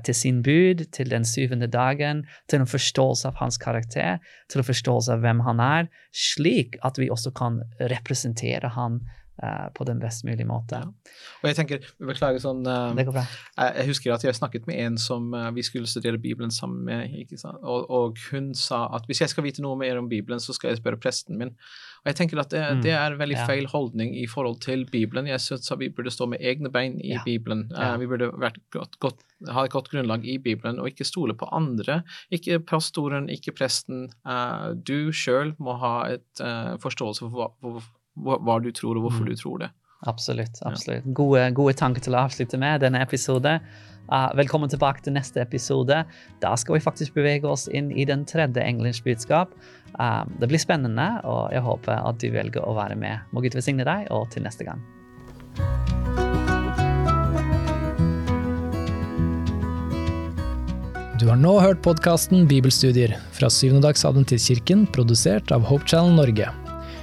til 0.04 0.14
sin 0.14 0.42
bud, 0.44 0.85
til 0.92 1.11
den 1.11 1.24
syvende 1.24 1.66
dagen, 1.66 2.26
til 2.48 2.61
en 2.61 2.68
forståelse 2.68 3.30
av 3.30 3.40
hans 3.40 3.58
karakter, 3.58 4.20
til 4.50 4.61
en 4.61 4.68
forståelse 4.68 5.16
av 5.16 5.24
hvem 5.24 5.40
han 5.46 5.62
er, 5.64 5.90
slik 6.12 6.76
at 6.85 7.00
vi 7.00 7.11
også 7.11 7.32
kan 7.37 7.62
representere 7.80 8.72
han 8.76 9.00
på 9.74 9.85
den 9.88 10.00
best 10.02 10.24
mulige 10.24 10.46
måte. 10.46 10.78
Ja. 10.78 11.12
Og 11.42 11.48
jeg 11.50 11.59
tenker, 11.59 11.87
beklager 11.98 12.42
sånn 12.42 12.62
uh, 12.66 12.92
Det 12.96 13.07
går 13.09 13.16
bra. 13.16 13.24
Jeg, 13.57 13.74
jeg, 13.78 13.88
husker 13.90 14.14
at 14.14 14.26
jeg 14.26 14.38
snakket 14.38 14.68
med 14.70 14.78
en 14.85 14.98
som 15.00 15.33
uh, 15.35 15.48
vi 15.55 15.64
skulle 15.66 15.90
studere 15.90 16.20
Bibelen 16.22 16.52
sammen 16.55 16.85
med, 16.87 17.33
og, 17.62 17.88
og, 17.90 18.20
hun 18.31 18.52
sa 18.59 18.85
at 18.94 19.09
hvis 19.09 19.24
jeg 19.24 19.33
skal 19.33 19.46
vite 19.46 19.64
noe 19.64 19.78
mer 19.81 19.98
om 19.98 20.11
Bibelen, 20.11 20.42
så 20.42 20.55
skal 20.55 20.72
jeg 20.72 20.83
spørre 20.83 21.00
presten 21.02 21.40
min. 21.40 21.55
Og 22.02 22.11
jeg 22.11 22.18
tenker 22.18 22.42
at 22.42 22.50
det, 22.55 22.62
mm. 22.62 22.83
det 22.85 22.92
er 22.94 23.14
en 23.14 23.18
veldig 23.20 23.38
ja. 23.38 23.46
feil 23.50 23.66
holdning 23.70 24.14
i 24.18 24.26
forhold 24.31 24.61
til 24.64 24.85
Bibelen. 24.90 25.31
Jeg 25.31 25.42
syns 25.42 25.70
vi 25.78 25.90
burde 25.94 26.12
stå 26.14 26.28
med 26.31 26.42
egne 26.42 26.70
bein 26.72 26.98
i 27.02 27.14
ja. 27.14 27.22
Bibelen. 27.26 27.68
Uh, 27.74 27.96
vi 28.02 28.11
burde 28.11 28.31
godt, 28.74 28.98
godt, 29.02 29.24
ha 29.50 29.66
et 29.66 29.74
godt 29.74 29.90
grunnlag 29.90 30.26
i 30.26 30.37
Bibelen, 30.42 30.78
og 30.83 30.90
ikke 30.90 31.07
stole 31.09 31.35
på 31.38 31.48
andre. 31.55 32.02
Ikke 32.35 32.61
pastoren, 32.62 33.31
ikke 33.33 33.55
presten. 33.59 34.07
Du 34.87 35.11
sjøl 35.14 35.57
må 35.62 35.74
ha 35.83 35.96
et 36.14 36.44
forståelse 36.83 37.26
for 37.26 37.35
hva, 37.35 37.50
hva, 37.62 37.83
hva, 38.20 38.38
hva, 38.40 38.59
du 38.62 38.70
tror, 38.75 38.98
og 38.98 39.09
hvorfor 39.09 39.25
mm. 39.27 39.31
du 39.31 39.40
tror 39.40 39.64
det. 39.64 39.70
Absolutt. 40.03 40.59
absolutt. 40.66 41.07
Ja. 41.07 41.14
Gode, 41.14 41.46
gode 41.55 41.75
tanker 41.79 42.03
til 42.03 42.16
å 42.16 42.25
avslutte 42.27 42.59
med 42.59 42.83
denne 42.83 43.03
episoden. 43.05 43.62
Uh, 44.11 44.33
velkommen 44.37 44.68
tilbake 44.68 45.05
til 45.05 45.14
neste 45.14 45.40
episode. 45.44 46.01
Da 46.42 46.55
skal 46.59 46.77
vi 46.77 46.83
faktisk 46.83 47.14
bevege 47.14 47.46
oss 47.48 47.68
inn 47.70 47.92
i 47.94 48.05
den 48.09 48.27
tredje 48.29 48.64
engelens 48.64 49.01
budskap. 49.05 49.55
Uh, 49.94 50.27
det 50.42 50.51
blir 50.51 50.61
spennende, 50.61 51.07
og 51.22 51.55
jeg 51.55 51.62
håper 51.64 52.03
at 52.03 52.18
du 52.20 52.29
velger 52.35 52.66
å 52.66 52.75
være 52.77 52.98
med. 52.98 53.22
Må 53.31 53.44
Gud 53.44 53.55
velsigne 53.57 53.87
deg, 53.87 54.11
og 54.11 54.27
til 54.35 54.44
neste 54.44 54.66
gang. 54.66 54.83
Du 61.22 61.29
har 61.31 61.38
nå 61.38 61.53
hørt 61.62 61.79
podkasten 61.87 62.48
Bibelstudier 62.51 63.14
fra 63.37 63.46
Syvendedagsadventistkirken, 63.46 64.88
produsert 64.90 65.55
av 65.55 65.62
Hope 65.70 65.87
Channel 65.87 66.18
Norge. 66.18 66.51